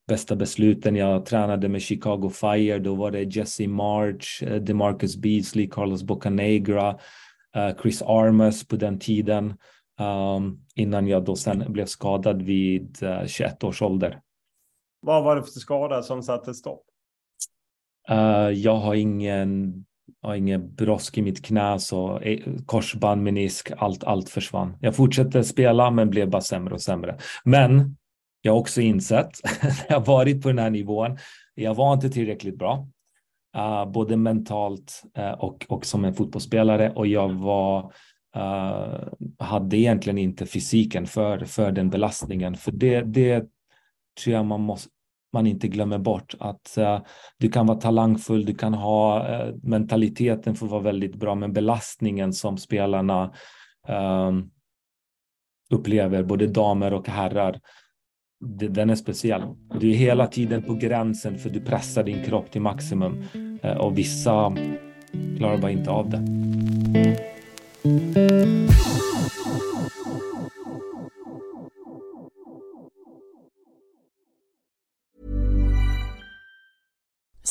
[0.08, 0.96] bästa besluten.
[0.96, 2.78] Jag tränade med Chicago Fire.
[2.78, 6.98] Då var det Jesse March, eh, DeMarcus Beasley, Carlos Bocanegra,
[7.56, 9.54] eh, Chris Armas på den tiden.
[10.00, 14.20] Ehm, innan jag då sen blev skadad vid eh, 21 års ålder.
[15.00, 16.82] Vad var det för skada som satte stopp?
[18.10, 19.74] Uh, jag har ingen,
[20.22, 22.20] har ingen brosk i mitt knä, så
[22.66, 24.76] korsband, menisk, allt, allt försvann.
[24.80, 27.18] Jag fortsatte spela, men blev bara sämre och sämre.
[27.44, 27.96] Men
[28.42, 29.30] jag har också insett,
[29.62, 31.18] när jag varit på den här nivån,
[31.54, 32.88] jag var inte tillräckligt bra.
[33.56, 37.92] Uh, både mentalt uh, och, och som en fotbollsspelare och jag var
[38.36, 42.54] uh, hade egentligen inte fysiken för, för den belastningen.
[42.54, 43.44] För det, det
[44.24, 44.90] tror jag man, måste,
[45.32, 46.34] man inte glömmer bort.
[46.40, 47.00] Att eh,
[47.38, 51.52] du kan vara talangfull, du kan ha eh, mentaliteten för att vara väldigt bra, men
[51.52, 53.34] belastningen som spelarna
[53.88, 54.50] ehm,
[55.70, 57.60] upplever, både damer och herrar,
[58.70, 59.42] den är speciell.
[59.80, 63.24] Du är hela tiden på gränsen för du pressar din kropp till maximum
[63.62, 64.56] eh, och vissa
[65.38, 66.22] klarar bara inte av det.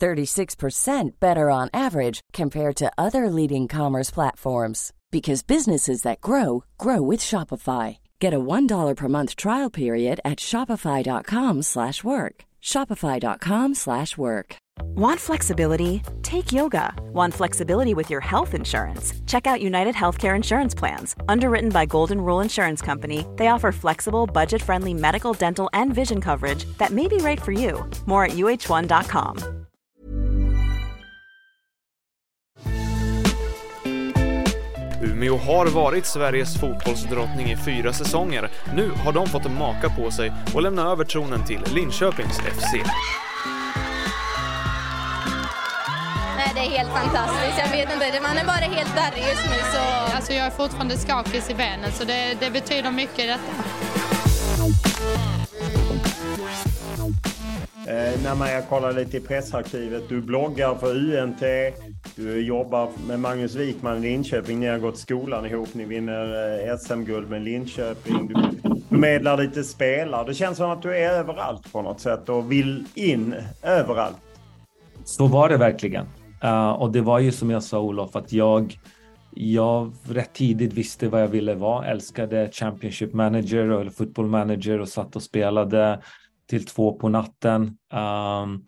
[0.00, 7.00] 36% better on average compared to other leading commerce platforms because businesses that grow grow
[7.00, 7.98] with Shopify.
[8.18, 12.44] Get a $1 per month trial period at shopify.com/work.
[12.62, 14.56] shopify.com/work.
[14.96, 16.02] Want flexibility?
[16.22, 16.94] Take yoga.
[17.12, 19.12] Want flexibility with your health insurance?
[19.26, 21.16] Check out United Healthcare Insurance Plans.
[21.28, 26.64] Underwritten by Golden Rule Insurance Company, they offer flexible, budget-friendly medical, dental, and vision coverage
[26.78, 27.88] that may be right for you.
[28.06, 29.63] More at uh1.com.
[35.04, 38.48] Umeå har varit Sveriges fotbollsdrottning i fyra säsonger.
[38.76, 42.72] Nu har de fått en maka på sig och lämna över tronen till Linköpings FC.
[46.36, 47.58] Nej, det är helt fantastiskt.
[47.58, 49.58] Jag vet inte, man är bara helt darrig just nu.
[49.72, 50.14] Så...
[50.16, 53.52] Alltså, jag är fortfarande skakig i benen, så det, det betyder mycket detta.
[57.86, 61.42] Eh, när man kollar lite i pressarkivet, du bloggar för UNT,
[62.16, 66.76] du jobbar med Magnus Wikman i Linköping, ni har gått skolan ihop, ni vinner eh,
[66.76, 68.34] SM-guld med Linköping, du
[68.88, 70.26] förmedlar lite spelare.
[70.26, 74.16] Det känns som att du är överallt på något sätt och vill in överallt.
[75.04, 76.06] Så var det verkligen.
[76.44, 78.78] Uh, och det var ju som jag sa Olof, att jag
[79.36, 84.88] jag rätt tidigt visste vad jag ville vara, älskade Championship Manager eller Football Manager och
[84.88, 86.00] satt och spelade
[86.48, 87.78] till två på natten.
[87.92, 88.66] Um,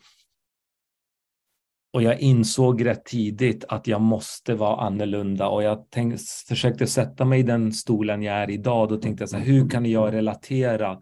[1.92, 7.24] och jag insåg rätt tidigt att jag måste vara annorlunda och jag tänkte, försökte sätta
[7.24, 8.88] mig i den stolen jag är idag.
[8.88, 11.00] Då tänkte jag så här, hur kan jag relatera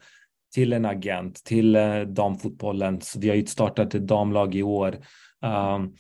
[0.55, 3.01] till en agent, till eh, damfotbollen?
[3.01, 4.97] Så vi har ju startat ett damlag i år.
[5.43, 5.95] Um,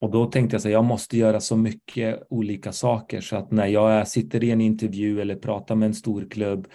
[0.00, 3.50] och då tänkte jag så här, jag måste göra så mycket olika saker så att
[3.50, 6.68] när jag sitter i en intervju eller pratar med en stor klubb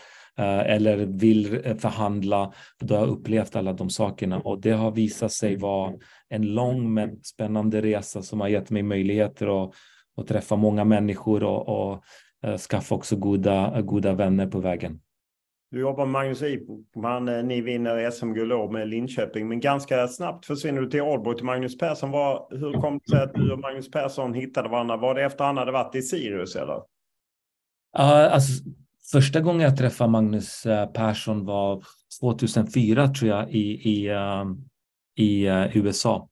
[0.43, 2.53] eller vill eh, förhandla.
[2.79, 5.93] Då har jag upplevt alla de sakerna och det har visat sig vara
[6.29, 9.73] en lång men spännande resa som har gett mig möjligheter att
[10.17, 12.03] och träffa många människor och, och
[12.47, 14.99] uh, skaffa också goda, goda vänner på vägen.
[15.71, 20.89] Du jobbar med Magnus Ipman, ni vinner SM-guld med Linköping, men ganska snabbt försvinner du
[20.89, 22.11] till Aalborg till Magnus Persson.
[22.11, 24.97] Var, hur kom det sig att du och Magnus Persson hittade varandra?
[24.97, 26.75] Var det efter han hade varit i Sirius eller?
[27.99, 28.63] Uh, alltså,
[29.11, 31.83] första gången jag träffade Magnus eh, Persson var
[32.21, 34.57] 2004 tror jag i, i, ehm,
[35.15, 36.29] i eh, USA.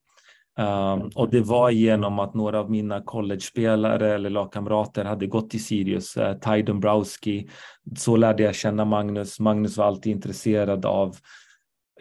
[0.57, 5.49] Um, ehm, och det var genom att några av mina college-spelare eller lagkamrater hade gått
[5.49, 7.49] till Sirius, uh, Ty Dombrowski.
[7.97, 9.39] Så lärde jag känna Magnus.
[9.39, 11.17] Magnus var alltid intresserad av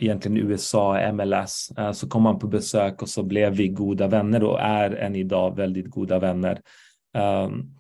[0.01, 1.73] egentligen USA, MLS.
[1.79, 5.17] Uh, så kom han på besök och så blev vi goda vänner och är än
[5.17, 6.61] idag väldigt goda vänner.
[7.19, 7.75] Um,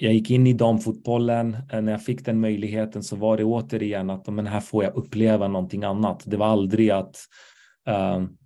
[0.00, 1.56] jag gick in i damfotbollen.
[1.72, 4.96] Eh, när jag fick den möjligheten så var det återigen att men här får jag
[4.96, 6.22] uppleva någonting annat.
[6.26, 7.16] Det var aldrig att
[8.16, 8.36] um,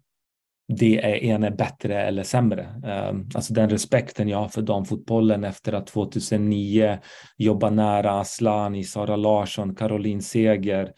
[0.69, 2.83] det är ena bättre eller sämre.
[2.85, 6.99] Ehm, alltså den respekten jag har för damfotbollen efter att 2009
[7.39, 10.93] jobba nära Aslani, Sara Larsson, Caroline Seger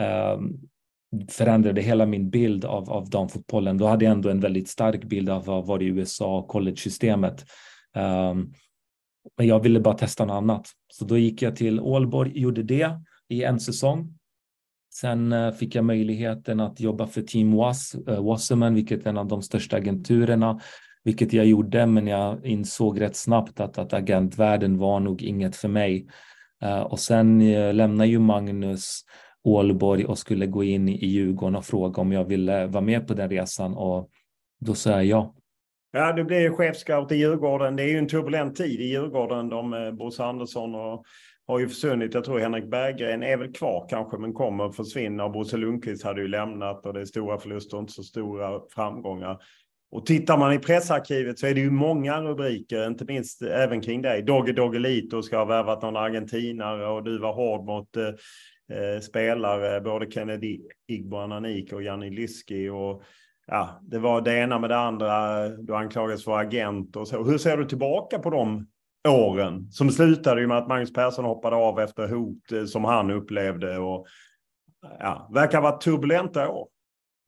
[0.00, 0.52] ehm,
[1.28, 3.78] förändrade hela min bild av, av damfotbollen.
[3.78, 7.44] Då hade jag ändå en väldigt stark bild av vad var i USA och college-systemet.
[7.96, 8.52] Um,
[9.36, 10.66] men jag ville bara testa något annat.
[10.92, 14.18] Så då gick jag till Ålborg, gjorde det i en säsong
[14.90, 19.18] Sen eh, fick jag möjligheten att jobba för Team Was, eh, Wasserman, vilket är en
[19.18, 20.60] av de största agenturerna,
[21.04, 25.68] vilket jag gjorde, men jag insåg rätt snabbt att, att agentvärlden var nog inget för
[25.68, 26.08] mig.
[26.62, 29.04] Eh, och sen lämnade ju Magnus
[29.44, 33.14] Ålborg och skulle gå in i Djurgården och fråga om jag ville vara med på
[33.14, 34.10] den resan och
[34.60, 35.34] då sa jag ja.
[35.90, 37.76] Ja, du blev chefscout i Djurgården.
[37.76, 39.48] Det är ju en turbulent tid i Djurgården.
[39.48, 41.04] De eh, Bosse Andersson och
[41.46, 42.14] har ju försvunnit.
[42.14, 45.24] Jag tror Henrik Berggren är väl kvar kanske, men kommer att försvinna.
[45.24, 48.60] Och Bosse Lundqvist hade ju lämnat och det är stora förluster och inte så stora
[48.74, 49.38] framgångar.
[49.90, 53.80] Och tittar man i pressarkivet så är det ju många rubriker, inte minst eh, även
[53.80, 54.22] kring dig.
[54.22, 58.06] Dogge Doggelito ska ha värvat någon argentinare och du var hård mot eh,
[58.76, 62.68] eh spelare, både Kennedy Igbo Ananik och Janni Lyski.
[62.68, 63.02] Och,
[63.48, 65.48] ja, det var det ena med det andra.
[65.48, 67.24] Du anklagades för agent och så.
[67.24, 68.66] Hur ser du tillbaka på de
[69.08, 69.72] åren.
[69.72, 73.78] Som slutade ju med att Magnus Persson hoppade av efter hot eh, som han upplevde.
[73.78, 74.06] Och,
[74.98, 76.68] ja, verkar vara turbulenta år.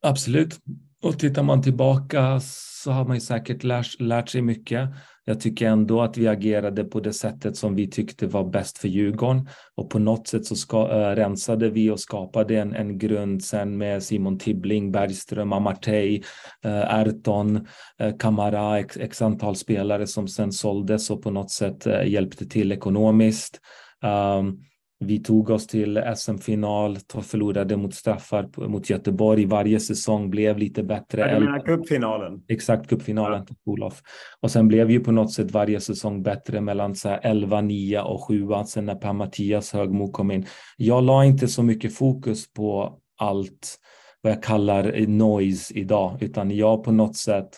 [0.02, 0.58] Absolut.
[1.02, 4.88] Och tittar man tillbaka så har man ju säkert lärt, lärt sig mycket.
[5.30, 8.88] Jag tycker ändå att vi agerade på det sättet som vi tyckte var bäst för
[8.88, 13.44] Djurgården och på något sätt så ska, äh, rensade vi och skapade en, en grund
[13.44, 16.22] sen med Simon Tibbling, Bergström, Amartey,
[16.64, 21.30] eh, äh, Erton, äh, eh, Kamara, x, x antal spelare som sen såldes och på
[21.30, 23.60] något sätt äh, hjälpte till ekonomiskt.
[24.02, 24.64] Um,
[25.04, 29.46] vi tog oss till SM-final, förlorade mot straffar mot Göteborg.
[29.46, 31.20] Varje säsong blev lite bättre.
[31.20, 32.42] Ja, du menar cupfinalen?
[32.48, 33.54] Exakt, cupfinalen ja.
[33.64, 34.02] Olof.
[34.40, 38.24] Och sen blev ju på något sätt varje säsong bättre mellan så 11, 9 och
[38.24, 38.48] 7.
[38.66, 40.46] Sen när Per-Mattias Högmo kom in.
[40.76, 43.78] Jag la inte så mycket fokus på allt
[44.20, 47.50] vad jag kallar noise idag, utan jag på något sätt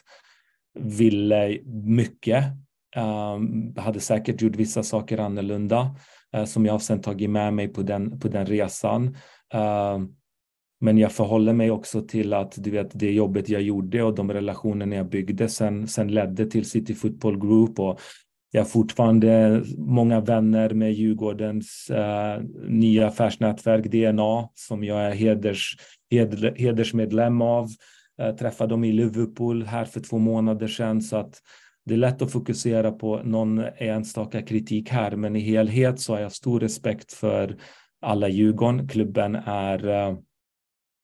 [0.78, 2.44] ville mycket.
[2.96, 5.94] Um, hade säkert gjort vissa saker annorlunda.
[6.34, 9.16] Eh, som jag sen tagit med mig på den, på den resan.
[9.54, 9.98] Eh,
[10.80, 14.32] men jag förhåller mig också till att du vet, det jobbet jag gjorde och de
[14.32, 18.00] relationerna jag byggde sen, sen ledde till City Football Group och
[18.50, 25.76] jag har fortfarande många vänner med Djurgårdens uh, nya affärsnätverk DNA som jag är heders,
[26.10, 27.68] heder, hedersmedlem av.
[28.22, 31.34] Uh, träffade dem i Liverpool här för två månader sedan så att
[31.84, 36.20] det är lätt att fokusera på någon enstaka kritik här, men i helhet så har
[36.20, 37.56] jag stor respekt för
[38.00, 38.88] alla Djurgården.
[38.88, 39.86] Klubben är,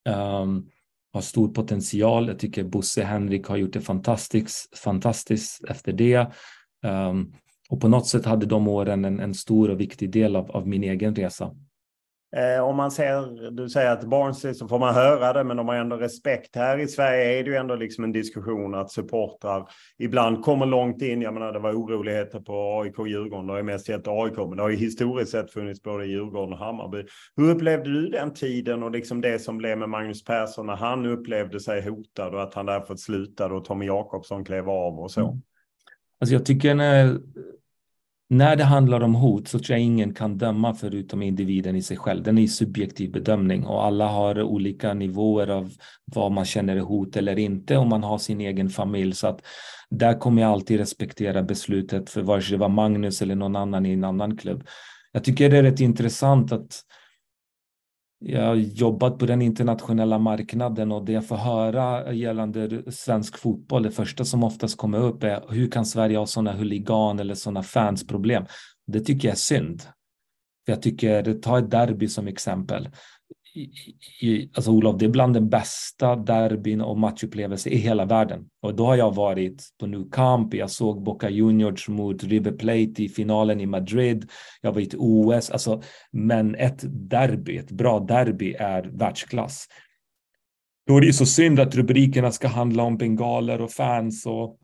[0.08, 0.70] um,
[1.12, 2.28] har stor potential.
[2.28, 6.32] Jag tycker Bosse Henrik har gjort det fantastiskt, fantastiskt efter det.
[6.86, 7.34] Um,
[7.70, 10.68] och på något sätt hade de åren en, en stor och viktig del av, av
[10.68, 11.54] min egen resa.
[12.36, 15.68] Eh, om man ser, du säger att Barnsley så får man höra det, men de
[15.68, 16.56] har ändå respekt.
[16.56, 19.68] Här i Sverige är det ju ändå liksom en diskussion att supportrar
[19.98, 21.22] ibland kommer långt in.
[21.22, 23.46] Jag menar, det var oroligheter på AIK och Djurgården.
[23.46, 26.08] Det har ju mest gett AIK, men det har ju historiskt sett funnits både i
[26.08, 27.04] Djurgården och Hammarby.
[27.36, 31.06] Hur upplevde du den tiden och liksom det som blev med Magnus Persson när han
[31.06, 35.20] upplevde sig hotad och att han därför slutade och Tommy Jakobsson klev av och så?
[35.20, 35.42] Mm.
[36.20, 37.18] Alltså jag tycker när
[38.30, 41.96] när det handlar om hot så tror jag ingen kan döma förutom individen i sig
[41.96, 42.22] själv.
[42.22, 45.72] Den är subjektiv bedömning och alla har olika nivåer av
[46.04, 49.14] vad man känner är hot eller inte och man har sin egen familj.
[49.14, 49.40] Så att
[49.90, 53.86] där kommer jag alltid respektera beslutet för vare sig det var Magnus eller någon annan
[53.86, 54.66] i en annan klubb.
[55.12, 56.82] Jag tycker det är rätt intressant att
[58.18, 63.82] jag har jobbat på den internationella marknaden och det jag får höra gällande svensk fotboll,
[63.82, 67.62] det första som oftast kommer upp är hur kan Sverige ha sådana huligan eller sådana
[67.62, 68.44] fansproblem?
[68.86, 69.82] Det tycker jag är synd.
[70.66, 72.88] För jag tycker, ta ett derby som exempel
[74.20, 78.44] i, alltså Olof, det är bland den bästa derbyn och matchupplevelser i hela världen.
[78.62, 83.02] Och då har jag varit på Nou Camp, jag såg Boca Juniors mot River Plate
[83.02, 84.30] i finalen i Madrid,
[84.60, 85.82] jag var i OS, alltså,
[86.12, 89.66] men ett derby, ett bra derby är världsklass.
[90.86, 94.58] Då är det ju så synd att rubrikerna ska handla om bengaler och fans och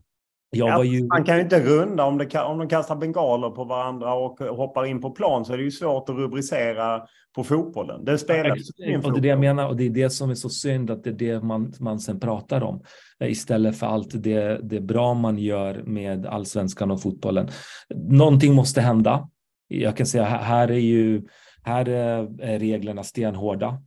[0.54, 1.06] Ja, ju...
[1.06, 4.86] Man kan ju inte runda om, det, om de kastar bengaler på varandra och hoppar
[4.86, 7.02] in på plan så är det ju svårt att rubricera
[7.34, 8.04] på fotbollen.
[8.04, 10.34] Det spelar ja, och det är det jag menar och det är det som är
[10.34, 12.82] så synd att det är det man, man sen pratar om
[13.20, 17.48] eh, istället för allt det, det bra man gör med allsvenskan och fotbollen.
[17.94, 19.28] Någonting måste hända.
[19.68, 21.22] Jag kan säga här är ju
[21.62, 23.82] här är reglerna stenhårda.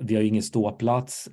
[0.00, 1.28] Vi har ingen ståplats.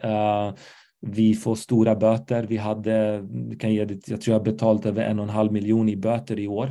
[1.09, 2.43] Vi får stora böter.
[2.43, 3.23] Vi hade,
[3.59, 6.39] kan ge det, jag tror jag betalt över en och en halv miljon i böter
[6.39, 6.69] i år.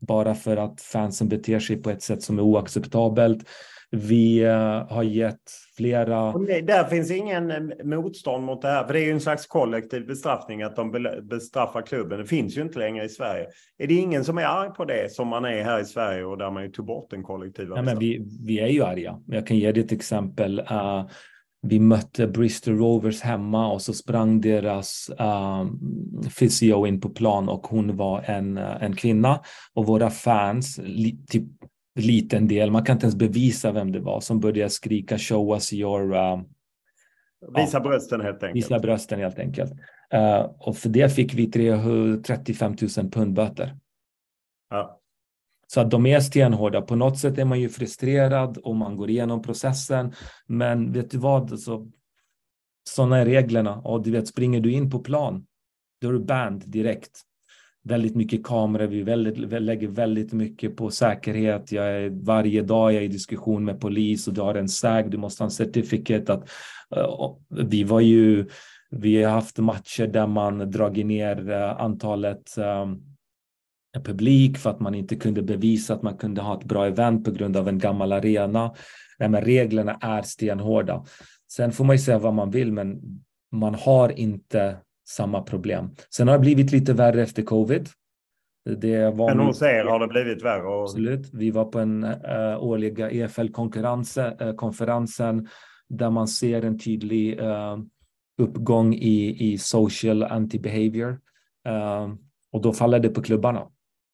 [0.00, 3.48] Bara för att fansen beter sig på ett sätt som är oacceptabelt.
[3.90, 4.52] Vi uh,
[4.92, 5.40] har gett
[5.76, 6.32] flera...
[6.32, 9.46] Det, där finns ingen eh, motstånd mot det här, för det är ju en slags
[9.46, 12.18] kollektiv bestraffning att de bestraffar klubben.
[12.18, 13.46] Det finns ju inte längre i Sverige.
[13.78, 16.38] Är det ingen som är arg på det som man är här i Sverige och
[16.38, 19.20] där man ju tog bort den kollektiva ja, men vi, vi är ju arga.
[19.26, 20.62] Jag kan ge dig ett exempel.
[21.62, 25.80] Vi mötte Bristol Rovers hemma och så sprang deras um,
[26.38, 29.40] physio in på plan och hon var en, en kvinna
[29.74, 31.44] och våra fans, li, typ
[31.94, 35.72] liten del, man kan inte ens bevisa vem det var som började skrika show us
[35.72, 36.42] your uh,
[37.54, 38.56] Visa brösten helt enkelt.
[38.56, 39.72] Visa brösten helt enkelt.
[40.14, 43.76] Uh, och för det fick vi 335 000 pund böter.
[44.70, 44.97] Ja.
[45.70, 46.82] Så att de är stenhårda.
[46.82, 50.12] På något sätt är man ju frustrerad och man går igenom processen.
[50.46, 51.52] Men vet du vad?
[51.52, 51.86] Alltså,
[52.88, 53.80] sådana är reglerna.
[53.80, 55.46] Och du vet, springer du in på plan,
[56.00, 57.20] då är du banned direkt.
[57.84, 61.72] Väldigt mycket kameror, vi väldigt, lägger väldigt mycket på säkerhet.
[61.72, 65.08] Jag är, varje dag är jag i diskussion med polis och du har en säg.
[65.08, 66.30] du måste ha en certifikat.
[66.30, 66.50] Att,
[66.96, 67.36] uh,
[67.68, 68.46] vi var ju,
[68.90, 73.07] vi har haft matcher där man dragit ner uh, antalet um,
[74.04, 77.30] publik för att man inte kunde bevisa att man kunde ha ett bra event på
[77.30, 78.74] grund av en gammal arena.
[79.18, 81.04] Nej, men reglerna är stenhårda.
[81.52, 83.00] Sen får man ju säga vad man vill, men
[83.52, 84.76] man har inte
[85.08, 85.90] samma problem.
[86.14, 87.88] Sen har det blivit lite värre efter covid.
[88.76, 90.66] Det var men hos er har det blivit värre?
[90.66, 90.82] Och...
[90.82, 91.30] Absolut.
[91.32, 95.46] Vi var på en uh, årliga EFL-konferensen uh,
[95.88, 97.78] där man ser en tydlig uh,
[98.38, 101.18] uppgång i, i social anti-behavior.
[102.52, 103.66] Och då faller det på klubbarna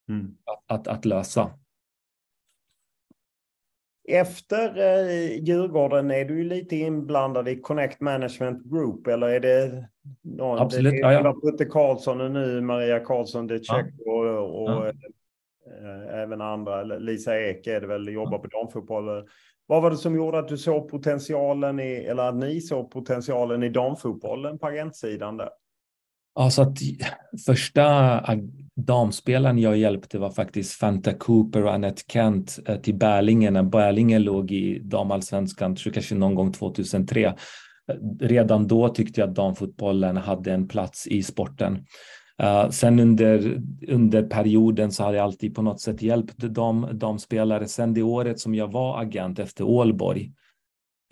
[0.09, 0.37] mm.
[0.45, 1.51] att, att, att, lösa.
[4.09, 9.89] Efter eh, Djurgården är du lite inblandad i Connect Management Group eller är det
[10.23, 10.59] någon?
[10.59, 10.93] Absolut.
[10.93, 11.41] Det är ja, ja.
[11.43, 13.85] Putte Karlsson och nu Maria Karlsson de ja.
[14.07, 14.93] och, och ja.
[15.83, 16.83] äh, även andra.
[16.83, 19.29] Lisa Ek är det väl, jobbar på damfotboll.
[19.67, 23.63] Vad var det som gjorde att du såg potentialen i, eller att ni såg potentialen
[23.63, 25.51] i damfotbollen på agentsidan där?
[26.35, 26.79] Alltså att
[27.47, 28.21] första
[28.77, 34.23] damspelaren jag hjälpte var faktiskt Fanta Cooper och Annette Kent eh, till Bärlingen när Bärlingen
[34.23, 37.25] låg i damallsvenskan, tror kanske någon gång 2003.
[37.25, 37.35] Eh,
[38.21, 41.87] redan då tyckte jag att damfotbollen hade en plats i sporten.
[42.43, 47.69] Uh, sen under, under perioden så hade jag alltid på något sätt hjälpt dam, damspelare.
[47.69, 50.33] Sen det året som jag var agent efter Ålborg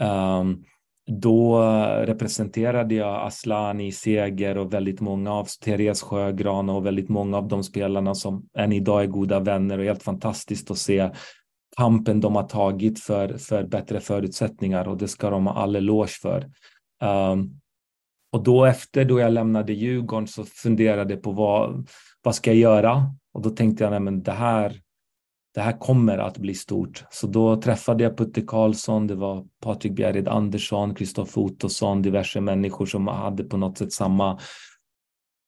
[0.01, 0.65] um,
[1.11, 1.63] då
[2.07, 7.63] representerade jag Aslani, Seger och väldigt många av Therese Sjögran och väldigt många av de
[7.63, 11.11] spelarna som än idag är goda vänner och helt fantastiskt att se
[11.77, 16.13] kampen de har tagit för, för bättre förutsättningar och det ska de ha all eloge
[16.23, 16.51] för.
[17.05, 17.61] Um,
[18.33, 21.89] och då efter då jag lämnade Djurgården så funderade jag på vad,
[22.23, 23.15] vad ska jag göra?
[23.35, 24.81] Och då tänkte jag, nej men det här,
[25.55, 27.05] det här kommer att bli stort.
[27.11, 32.87] Så då träffade jag Putte Karlsson, det var Patrik Bjärred Andersson, Kristoffer Ottosson, diverse människor
[32.87, 34.39] som hade på något sätt samma,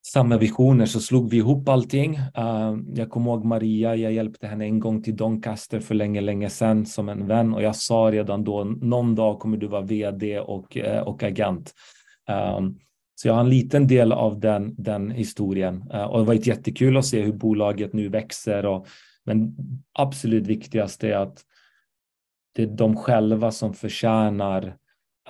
[0.07, 0.87] samma visioner.
[0.87, 2.17] Så slog vi ihop allting.
[2.17, 6.51] Uh, jag kommer ihåg Maria, jag hjälpte henne en gång till Doncaster för länge, länge
[6.51, 10.41] sedan som en vän och jag sa redan då, någon dag kommer du vara vd
[10.41, 11.75] och, uh, och agent.
[12.29, 12.61] Eh,
[13.15, 16.97] så jag har en liten del av den, den historien och det har varit jättekul
[16.97, 18.87] att se hur bolaget nu växer och
[19.25, 19.57] men
[19.93, 21.45] absolut viktigast är att
[22.55, 24.77] det är de själva som förtjänar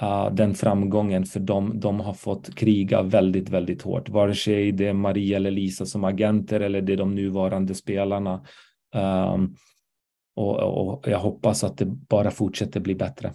[0.02, 4.08] uh, den framgången för de, de har fått kriga väldigt, väldigt hårt.
[4.08, 8.44] Vare sig det är Maria eller Lisa som agenter eller det är de nuvarande spelarna.
[8.94, 9.56] Um,
[10.36, 13.32] och, och, jag hoppas att det bara fortsätter bli bättre.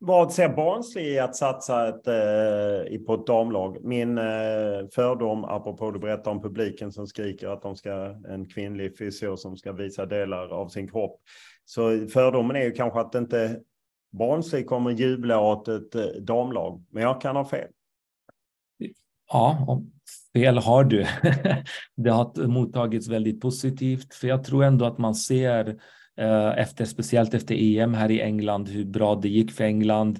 [0.00, 3.84] Vad ser Barnsley i att satsa ett, eh, på ett damlag?
[3.84, 7.92] Min eh, fördom, apropå du berättar om publiken som skriker att de ska,
[8.28, 11.20] en kvinnlig fysio som ska visa delar av sin kropp.
[11.64, 13.60] Så fördomen är ju kanske att inte
[14.12, 16.84] Barnsley kommer jubla åt ett eh, damlag.
[16.90, 17.68] Men jag kan ha fel.
[19.32, 19.82] Ja,
[20.32, 21.06] fel har du.
[21.96, 25.74] det har mottagits väldigt positivt, för jag tror ändå att man ser Eh,
[26.18, 30.18] Eh, efter, speciellt efter EM här i England, hur bra det gick för England.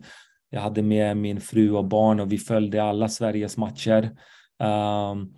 [0.51, 4.11] Jag hade med min fru och barn och vi följde alla Sveriges matcher.
[5.12, 5.34] Um,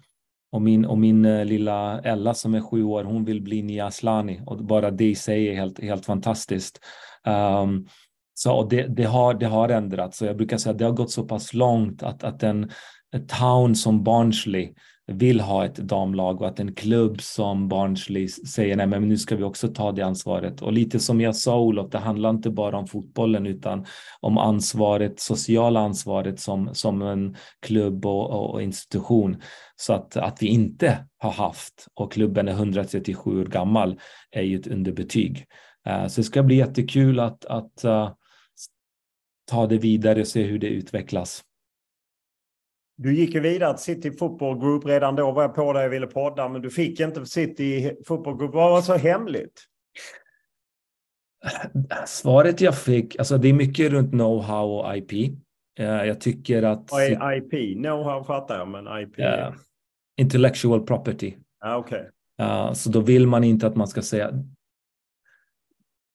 [0.53, 3.87] och min, och min eh, lilla Ella som är sju år, hon vill bli Nia
[3.87, 6.81] Aslani och bara det i sig är helt, helt fantastiskt.
[7.27, 7.87] Um,
[8.35, 10.19] så det, det, har, det har ändrats.
[10.19, 12.71] Så jag brukar säga att det har gått så pass långt att, att en
[13.41, 14.75] town som Barnsley
[15.11, 19.37] vill ha ett damlag och att en klubb som Barnsley säger nej men nu ska
[19.37, 20.63] vi också ta det ansvaret.
[20.63, 23.87] Och lite som jag sa Olof, det handlar inte bara om fotbollen utan
[24.21, 29.37] om ansvaret, sociala ansvaret som, som en klubb och, och institution.
[29.77, 34.01] Så att, att vi inte har haft och klubben är 137 år gammal
[34.31, 35.47] är ju ett underbetyg.
[35.87, 38.11] Eh, så det ska bli jättekul att, att eh,
[39.51, 41.45] ta det vidare och se hur det utvecklas.
[43.03, 44.87] Du gick ju vidare till City Football Group.
[44.87, 48.37] Redan då var jag på dig och ville podda, men du fick inte City Football
[48.39, 48.55] Group.
[48.55, 49.65] Vad var så hemligt?
[52.07, 55.13] Svaret jag fick, alltså det är mycket runt know-how och IP.
[55.79, 56.89] Eh, jag tycker att...
[56.91, 57.53] Vad är IP?
[57.79, 59.19] Know-how fattar jag, men IP?
[59.19, 59.55] Uh,
[60.21, 61.35] intellectual property.
[61.61, 62.03] Ah, okay.
[62.43, 64.31] Uh, så då vill man inte att man ska säga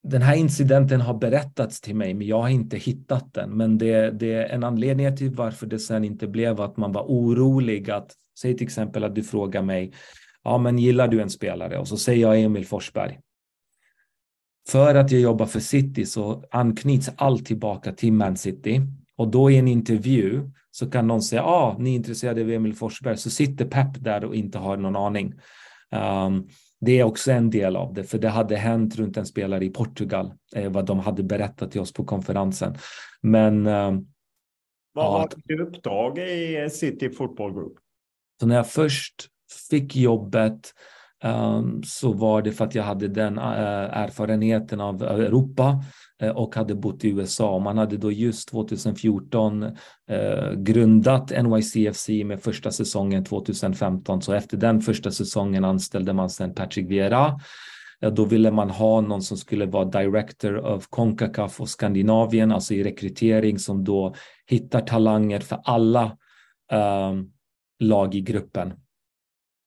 [0.08, 3.50] den här incidenten har berättats till mig, men jag har inte hittat den.
[3.58, 7.02] Men det, det är en anledning till varför det sen inte blev att man var
[7.02, 9.94] orolig att, säg till exempel att du frågar mig,
[10.44, 11.78] ja men gillar du en spelare?
[11.78, 13.20] Och så säger jag Emil Forsberg.
[14.70, 18.82] För att jag jobbar för City så anknyts allt tillbaka till Man City.
[19.18, 22.52] Och då i en intervju så kan någon säga, ja, ah, ni är intresserade av
[22.52, 25.34] Emil Forsberg, så sitter Pep där och inte har någon aning.
[25.92, 26.48] Um,
[26.86, 29.70] det är också en del av det, för det hade hänt runt en spelare i
[29.70, 32.76] Portugal, eh, vad de hade berättat till oss på konferensen.
[33.22, 33.68] Men...
[33.68, 33.92] Eh,
[34.94, 37.74] vad var ja, ditt uppdrag i City Football Group?
[38.40, 39.28] Så när jag först
[39.70, 40.74] fick jobbet
[41.26, 45.84] um, så var det för att jag hade den uh, erfarenheten av Europa
[46.24, 47.60] uh, och hade bott i USA.
[47.60, 49.72] Man hade då just 2014 uh,
[50.10, 54.22] eh, grundat NYCFC med första säsongen 2015.
[54.22, 57.40] Så efter den första säsongen anställde man sedan Patrick Vieira.
[58.12, 62.84] Då ville man ha någon som skulle vara director of Concacaf och Skandinavien, alltså i
[62.84, 64.16] rekrytering som då
[64.46, 66.18] hittar talanger för alla
[66.72, 67.32] um,
[67.80, 68.74] lag i gruppen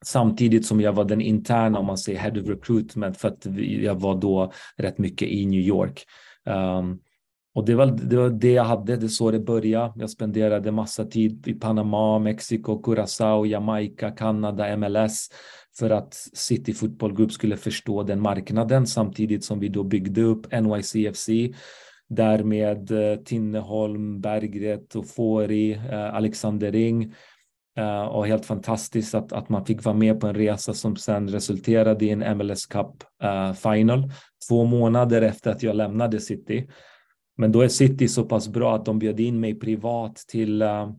[0.04, 3.46] samtidigt som jag var den interna, om man säger head of recruitment, för att
[3.82, 6.04] jag var då rätt mycket i New York.
[6.44, 6.98] Um,
[7.54, 9.92] och det var, det var det jag hade, det är så det började.
[9.96, 15.28] Jag spenderade massa tid i Panama, Mexiko, Curacao, Jamaica, Kanada, MLS
[15.78, 20.52] för att City Football Group skulle förstå den marknaden samtidigt som vi då byggde upp
[20.52, 21.28] NYCFC
[22.08, 27.14] där med eh, Tinneholm, Bergret och Fori, eh, Alexander Ring
[27.78, 31.28] Eh, och helt fantastiskt att, att man fick vara med på en resa som sen
[31.28, 34.12] resulterade i en MLS Cup uh, final
[34.48, 36.68] två månader efter att jag lämnade City.
[37.36, 40.90] Men då är City så pass bra att de bjöd in mig privat till uh,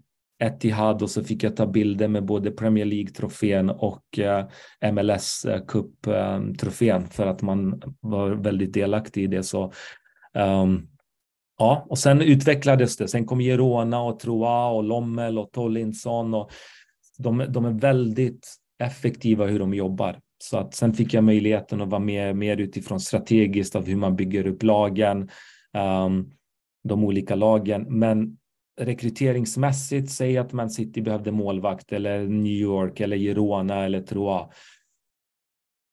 [0.43, 7.07] Etihad och så fick jag ta bilder med både Premier League-trofén och uh, MLS Cup-trofén
[7.07, 9.43] för att man var väldigt delaktig i det.
[9.43, 9.71] Så
[10.33, 10.87] um,
[11.59, 13.07] Ja, och sen utvecklades det.
[13.07, 16.33] Sen kom Gerona och Troa och Lommel och Tollinson.
[16.33, 16.51] och
[17.17, 18.47] de, de är väldigt
[18.83, 20.19] effektiva hur de jobbar.
[20.43, 24.15] Så att sen fick jag möjligheten att vara med mer utifrån strategiskt av hur man
[24.15, 25.29] bygger upp lagen,
[26.05, 26.31] um,
[26.83, 27.85] de olika lagen.
[27.89, 28.37] Men
[28.81, 34.49] rekryteringsmässigt, säg att Man City behövde målvakt eller New York eller Girona eller Troa.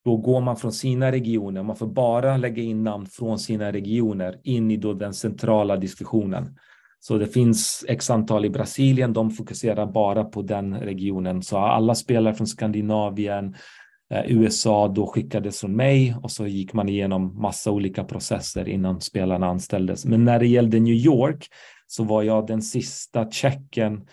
[0.07, 4.41] Då går man från sina regioner, man får bara lägga in namn från sina regioner
[4.45, 6.59] in i då den centrala diskussionen.
[7.01, 11.43] Så det finns x antal i Brasilien, de fokuserar bara på den regionen.
[11.43, 13.55] Så alla spelare från Skandinavien,
[14.11, 19.01] eh, USA då skickades från mig och så gick man igenom massa olika processer innan
[19.01, 20.05] spelarna anställdes.
[20.05, 21.47] Men när det gällde New York
[21.87, 24.07] så var jag den sista checken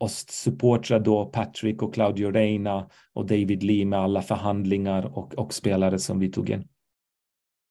[0.00, 5.54] och supportra då Patrick och Claudio Reina och David Lee med alla förhandlingar och, och
[5.54, 6.68] spelare som vi tog in.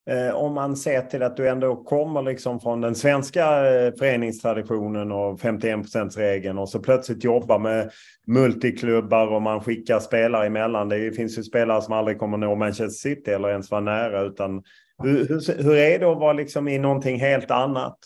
[0.10, 5.12] Eh, om man ser till att du ändå kommer liksom från den svenska eh, föreningstraditionen
[5.12, 7.92] och 51% regeln och så plötsligt jobbar med
[8.28, 10.90] multiklubbar och man skickar spelare emellan.
[10.90, 14.22] Det finns ju spelare som aldrig kommer nå Manchester City eller ens vara nära.
[14.22, 14.64] Utan
[15.04, 17.98] hur, hur, hur är det att vara liksom i någonting helt annat?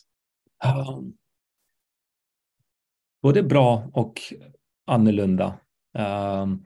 [0.98, 1.14] Um,
[3.22, 4.22] både bra och
[4.88, 5.60] annorlunda.
[5.98, 6.65] Ehm,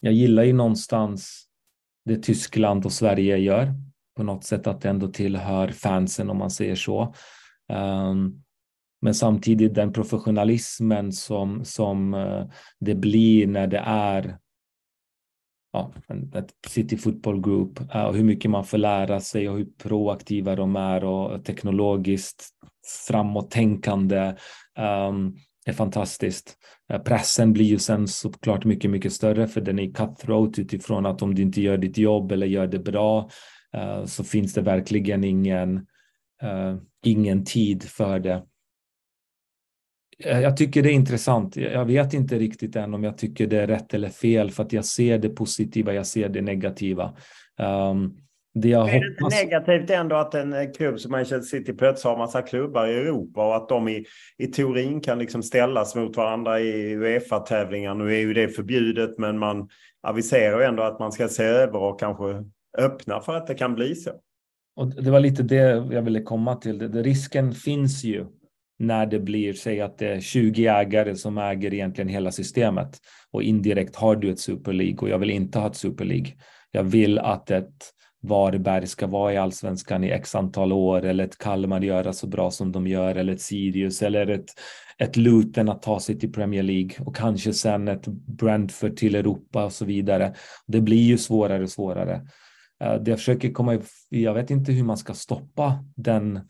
[0.00, 1.44] jag gillar ju någonstans
[2.04, 3.74] det Tyskland och Sverige gör.
[4.16, 7.14] På något sätt att det ändå tillhör fansen om man säger så.
[7.68, 8.42] Ehm,
[9.00, 12.46] men samtidigt den professionalismen som, som eh,
[12.80, 14.38] det blir när det är
[15.72, 15.92] ja,
[16.34, 20.56] ett City Football Group eh, och hur mycket man får lära sig och hur proaktiva
[20.56, 22.48] de är och teknologiskt
[23.08, 24.34] framåttänkande
[24.78, 25.34] um, ehm,
[25.64, 26.58] är fantastiskt.
[26.92, 31.22] Eh, pressen blir ju sen såklart mycket, mycket större för den är cutthroat utifrån att
[31.22, 33.30] om du inte gör ditt jobb eller gör det bra
[33.74, 35.76] eh, så finns det verkligen ingen,
[36.42, 38.42] eh, ingen tid för det.
[40.24, 41.56] Jag tycker det är intressant.
[41.56, 44.72] Jag vet inte riktigt än om jag tycker det är rätt eller fel för att
[44.72, 47.16] jag ser det positiva, jag ser det negativa.
[47.58, 48.16] Um,
[48.54, 49.42] det jag är det hoppas...
[49.42, 53.46] negativt ändå att en eh, klubb som Manchester City plötsligt har massa klubbar i Europa
[53.46, 54.04] och att de i,
[54.38, 57.94] i teorin kan liksom ställas mot varandra i Uefa-tävlingar.
[57.94, 59.68] Nu är ju det förbjudet men man
[60.02, 62.44] aviserar ju ändå att man ska se över och kanske
[62.78, 64.10] öppna för att det kan bli så.
[64.76, 66.78] Och det var lite det jag ville komma till.
[66.78, 68.26] Det, risken finns ju
[68.78, 72.98] när det blir, säg att det är 20 ägare som äger egentligen hela systemet
[73.30, 76.32] och indirekt har du ett Super League och jag vill inte ha ett Super League.
[76.70, 77.92] Jag vill att ett
[78.22, 82.50] Varberg ska vara i allsvenskan i x antal år eller ett Kalmar göra så bra
[82.50, 84.50] som de gör eller ett Sirius eller ett,
[84.98, 89.64] ett Luton att ta sig till Premier League och kanske sen ett Brentford till Europa
[89.64, 90.34] och så vidare.
[90.66, 92.26] Det blir ju svårare och svårare.
[92.84, 93.78] Eh, det jag försöker komma,
[94.08, 96.40] jag vet inte hur man ska stoppa den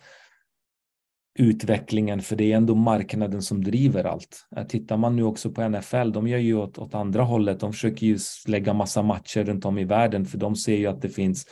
[1.39, 4.47] utvecklingen, för det är ändå marknaden som driver allt.
[4.57, 7.61] Eh, tittar man nu också på NFL, de gör ju åt, åt andra hållet.
[7.61, 11.03] De försöker ju lägga massa matcher runt om i världen, för de ser ju att
[11.03, 11.47] det finns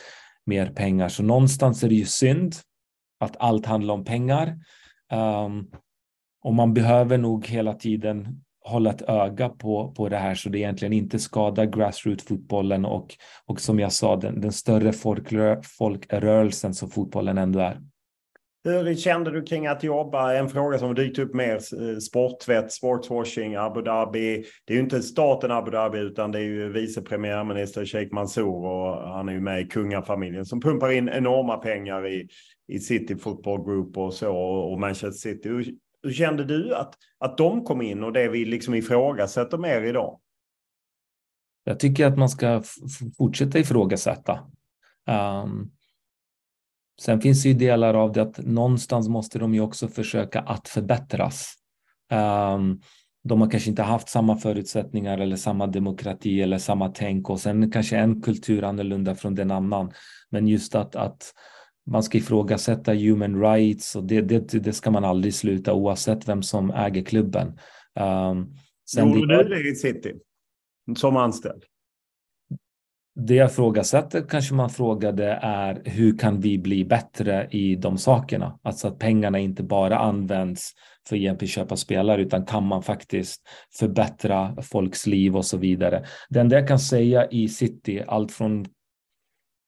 [0.45, 1.09] mer pengar.
[1.09, 2.55] Så någonstans är det ju synd
[3.19, 4.57] att allt handlar om pengar.
[5.13, 5.67] Um,
[6.43, 10.59] och man behöver nog hela tiden hålla ett öga på, på det här så det
[10.59, 16.89] egentligen inte skadar grassroot-fotbollen och, och som jag sa, den, den större folkrö folkrörelsen som
[16.89, 17.81] fotbollen ändå är.
[18.63, 20.33] Hur kände du kring att jobba?
[20.33, 21.55] En fråga som har dykt upp mer.
[21.55, 24.45] Eh, Sporttvätt, sportswashing, Abu Dhabi.
[24.65, 28.65] Det är ju inte staten Abu Dhabi utan det är ju vice premiärminister Sheikh Mansour
[28.65, 32.27] och han är ju med i kungafamiljen som pumpar in enorma pengar i,
[32.67, 35.49] i City Football Group och så och Manchester City.
[35.49, 35.65] Hur,
[36.03, 40.19] hur kände du att, att de kom in och det vi liksom ifrågasätter mer idag?
[41.63, 42.63] Jag tycker att man ska
[43.17, 44.39] fortsätta ifrågasätta.
[45.43, 45.71] Um,
[47.01, 50.67] Sen finns det ju delar av det att någonstans måste de ju också försöka att
[50.67, 51.53] förbättras.
[52.11, 52.81] Um,
[53.23, 57.71] de har kanske inte haft samma förutsättningar eller samma demokrati eller samma tänk och sen
[57.71, 59.91] kanske en kultur annorlunda från den annan.
[60.29, 61.33] Men just att, att
[61.91, 66.43] man ska ifrågasätta human rights och det, det, det ska man aldrig sluta oavsett vem
[66.43, 67.59] som äger klubben.
[67.99, 68.55] Um,
[68.97, 70.13] Gjorde du det i City?
[70.95, 71.63] Som anställd?
[73.15, 78.59] Det jag frågasätter kanske man frågade är hur kan vi bli bättre i de sakerna?
[78.63, 80.71] Alltså att pengarna inte bara används
[81.07, 83.41] för att egentligen köpa spelare utan kan man faktiskt
[83.79, 86.05] förbättra folks liv och så vidare.
[86.29, 88.65] Det enda jag kan säga i City, allt från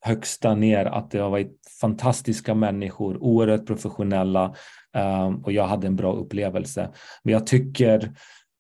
[0.06, 4.56] högsta ner, att det har varit fantastiska människor, oerhört professionella
[4.94, 6.90] ehm, och jag hade en bra upplevelse.
[7.24, 8.12] Men jag tycker,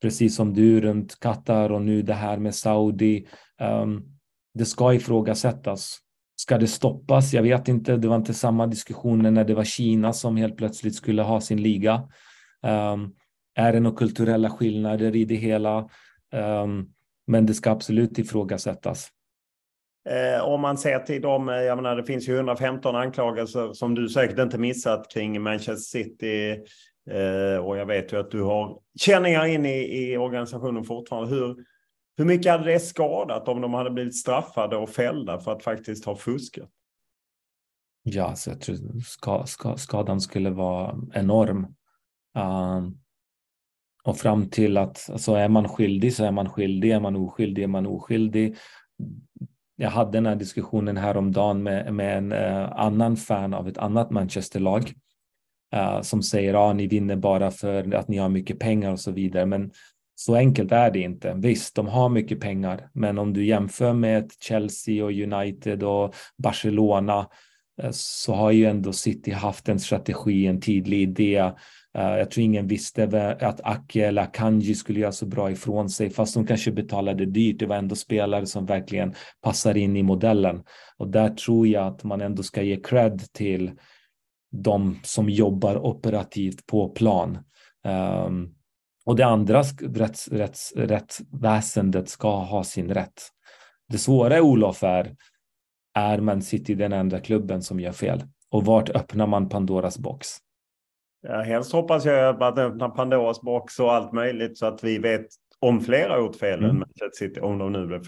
[0.01, 3.27] precis som du runt Qatar och nu det här med Saudi,
[3.61, 4.12] um,
[4.53, 5.99] det ska ifrågasättas.
[6.35, 7.33] Ska det stoppas?
[7.33, 7.97] Jag vet inte.
[7.97, 11.61] Det var inte samma diskussioner när det var Kina som helt plötsligt skulle ha sin
[11.61, 11.93] liga.
[12.61, 13.15] Um,
[13.55, 15.89] är det några kulturella skillnader i det hela?
[16.33, 16.93] Um,
[17.27, 19.09] men det ska absolut ifrågasättas.
[20.09, 23.95] Eh, om man ser till dem, eh, jag menar det finns ju 115 anklagelser som
[23.95, 26.51] du säkert inte missat kring Manchester City.
[27.11, 31.35] Eh, och jag vet ju att du har känningar in i, i organisationen fortfarande.
[31.35, 31.55] Hur,
[32.17, 36.05] hur mycket hade det skadat om de hade blivit straffade och fällda för att faktiskt
[36.05, 36.69] ha fuskat?
[38.03, 41.67] Ja, så jag tror ska, ska, skadan skulle vara enorm.
[42.37, 42.89] Uh,
[44.03, 47.63] och fram till att alltså är man skyldig så är man skyldig, är man oskyldig
[47.63, 48.55] är man oskyldig.
[49.75, 54.11] Jag hade den här diskussionen häromdagen med, med en uh, annan fan av ett annat
[54.11, 54.93] Manchesterlag
[55.75, 58.99] uh, som säger att ah, ni vinner bara för att ni har mycket pengar och
[58.99, 59.45] så vidare.
[59.45, 59.71] Men
[60.15, 61.33] så enkelt är det inte.
[61.33, 67.29] Visst, de har mycket pengar, men om du jämför med Chelsea och United och Barcelona
[67.81, 71.37] eh, så har ju ändå City haft en strategi, en tydlig idé.
[71.97, 76.09] Eh, jag tror ingen visste att Ake eller Akanji skulle göra så bra ifrån sig,
[76.09, 77.59] fast de kanske betalade dyrt.
[77.59, 80.63] Det var ändå spelare som verkligen passar in i modellen.
[80.97, 83.71] Och där tror jag att man ändå ska ge cred till
[84.51, 87.37] de som jobbar operativt på plan.
[88.27, 88.55] Um,
[89.05, 93.21] och det andra rätts, rätts, rättsväsendet ska ha sin rätt.
[93.89, 95.15] Det svåra Olof är,
[95.93, 98.23] är Man City den enda klubben som gör fel?
[98.51, 100.27] Och vart öppnar man Pandoras box?
[101.27, 105.25] Ja, helst hoppas jag att öppna Pandoras box och allt möjligt så att vi vet
[105.59, 106.83] om flera gjort fel mm.
[107.13, 108.03] City, om de nu blev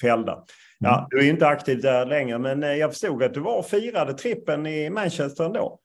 [0.00, 0.44] fällda.
[0.78, 1.06] Ja, mm.
[1.10, 4.12] du är inte aktiv där längre, men eh, jag förstod att du var och firade
[4.12, 5.80] trippen i Manchester ändå.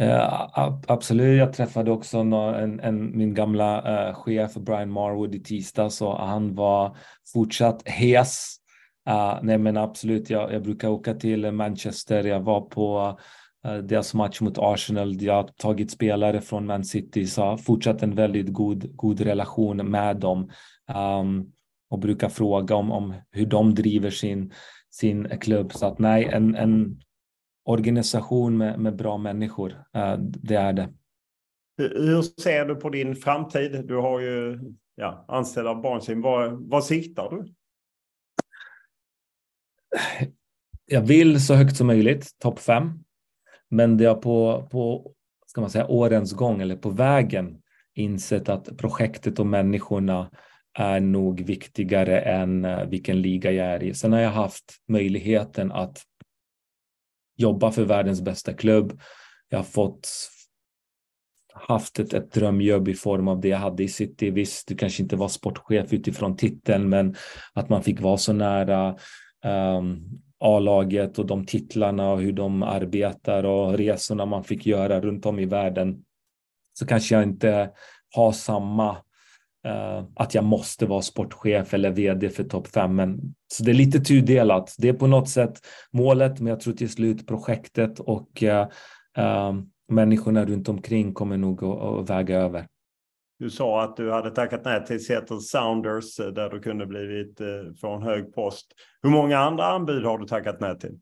[0.00, 0.48] Eh,
[0.86, 6.18] absolut, jag träffade också en, en, min gamla uh, chef Brian Marwood i tisdags och
[6.18, 6.96] han var
[7.32, 8.56] fortsatt hes.
[9.10, 13.16] Uh, nej men absolut, jag, jag, brukar åka till Manchester, jag var på
[13.66, 18.14] uh, deras match mot Arsenal, jag har tagit spelare från Man City, så fortsatt en
[18.14, 20.50] väldigt god, god relation med dem.
[21.20, 21.52] Um,
[21.90, 24.52] och brukar fråga om, om hur de driver sin,
[24.90, 25.72] sin klubb.
[25.72, 27.00] Så att nej, en, en
[27.64, 30.88] organisation med, med bra människor, uh, det är det.
[31.78, 33.84] Hur ser du på din framtid?
[33.86, 34.60] Du har ju
[34.94, 36.22] ja, anställda barnsim.
[36.22, 37.54] Vad, vad siktar du?
[40.86, 43.04] Jag vill så högt som möjligt, topp fem.
[43.68, 45.12] Men det har på, på
[45.46, 47.62] ska man säga, årens gång eller på vägen
[47.94, 50.30] insett att projektet och människorna
[50.78, 53.94] är nog viktigare än eh, vilken liga jag är i.
[53.94, 56.02] Sen har jag haft möjligheten att
[57.40, 59.00] jobba för världens bästa klubb.
[59.48, 60.08] Jag har fått
[61.54, 64.30] haft ett, ett drömjobb i form av det jag hade i City.
[64.30, 67.14] Visst, du kanske inte var sportchef utifrån titeln, men
[67.54, 68.96] att man fick vara så nära
[69.78, 70.04] um,
[70.38, 75.38] A-laget och de titlarna och hur de arbetar och resorna man fick göra runt om
[75.38, 76.04] i världen.
[76.78, 77.70] Så kanske jag inte
[78.14, 78.96] har samma
[79.66, 82.96] Uh, att jag måste vara sportchef eller vd för topp 5.
[82.96, 84.74] Men, så det är lite tudelat.
[84.78, 85.60] Det är på något sätt
[85.92, 88.66] målet, men jag tror till slut projektet och uh,
[89.18, 92.66] uh, människorna runt omkring kommer nog att, att, väga över.
[93.38, 97.40] Du sa att du hade tackat nej till Seattle Sounders där du kunde blivit
[97.80, 98.66] få en hög post.
[99.02, 100.98] Hur många andra anbud har du tackat nej till?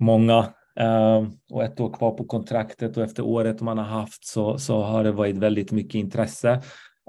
[0.00, 0.38] Många.
[0.80, 4.82] Uh, och ett år kvar på kontraktet och efter året man har haft så, så
[4.82, 6.62] har det varit väldigt mycket intresse.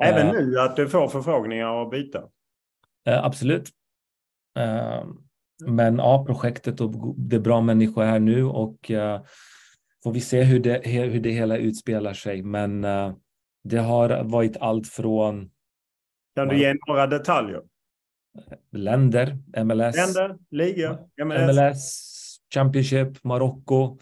[0.04, 2.24] Även nu att du får förfrågningar att byta?
[3.10, 3.70] Uh, absolut.
[5.66, 8.92] men ja, projektet och det är bra människor här nu och
[10.04, 12.42] får vi se hur det, hur det hela utspelar sig.
[12.42, 12.82] Men
[13.64, 15.52] det har varit allt från...
[16.36, 17.62] Kan du ge några detaljer?
[18.72, 19.96] Länder, MLS.
[19.96, 21.56] Länder, liga, MLS.
[21.56, 22.14] MLS
[22.54, 23.98] Championship, Marocko,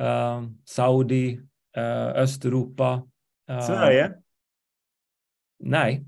[0.00, 1.40] uh, Saudi,
[1.76, 3.08] uh, Östeuropa.
[3.50, 4.14] Uh, Sverige?
[5.58, 6.04] Nej.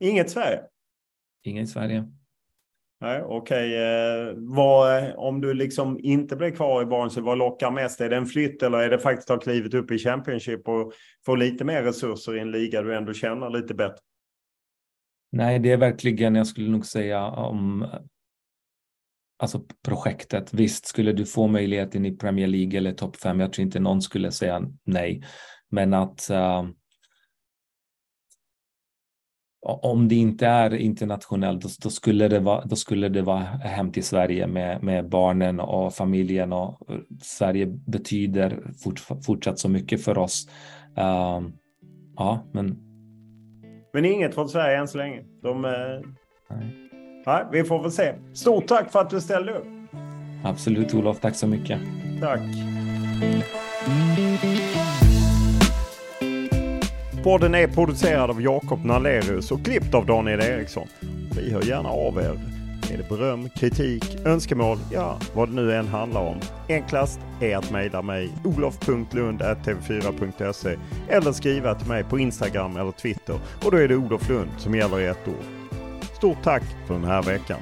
[0.00, 0.62] Inget Sverige?
[1.42, 2.04] Inget Sverige.
[3.00, 3.68] Nej, okej.
[4.48, 5.12] Okay.
[5.16, 8.00] om du liksom inte blir kvar i Barnsley, vad lockar mest?
[8.00, 10.92] Är det en flytt eller är det faktiskt att ha klivit upp i Championship och
[11.26, 13.98] få lite mer resurser i en liga du ändå känner lite bättre?
[15.32, 17.86] Nej, det är verkligen, jag skulle nog säga om
[19.38, 20.54] alltså projektet.
[20.54, 24.02] Visst, skulle du få möjligheten i Premier League eller topp 5, jag tror inte någon
[24.02, 25.22] skulle säga nej.
[25.70, 26.68] Men att uh,
[29.62, 33.92] om det inte är internationellt, då, då, skulle det vara, då skulle det vara hem
[33.92, 36.78] till Sverige med, med barnen och familjen och
[37.22, 40.48] Sverige betyder fort, fortsatt så mycket för oss.
[40.98, 41.48] Uh,
[42.16, 42.76] ja, men.
[43.92, 45.22] Men inget från Sverige än så länge.
[45.42, 45.70] De, uh...
[46.50, 46.82] Nej.
[47.26, 48.14] Nej, vi får väl se.
[48.34, 49.66] Stort tack för att du ställde upp.
[50.44, 51.80] Absolut Olof, tack så mycket.
[52.20, 52.40] Tack.
[57.22, 60.88] Podden är producerad av Jakob Nalerius och klippt av Daniel Eriksson.
[61.36, 62.40] Vi hör gärna av er.
[62.92, 66.36] Är det beröm, kritik, önskemål, ja vad det nu än handlar om.
[66.68, 70.76] Enklast är att mejla mig olof.lund.tv4.se
[71.08, 74.74] eller skriva till mig på Instagram eller Twitter och då är det Olof Lund som
[74.74, 75.44] gäller i ett ord.
[76.16, 77.58] Stort tack för den här veckan.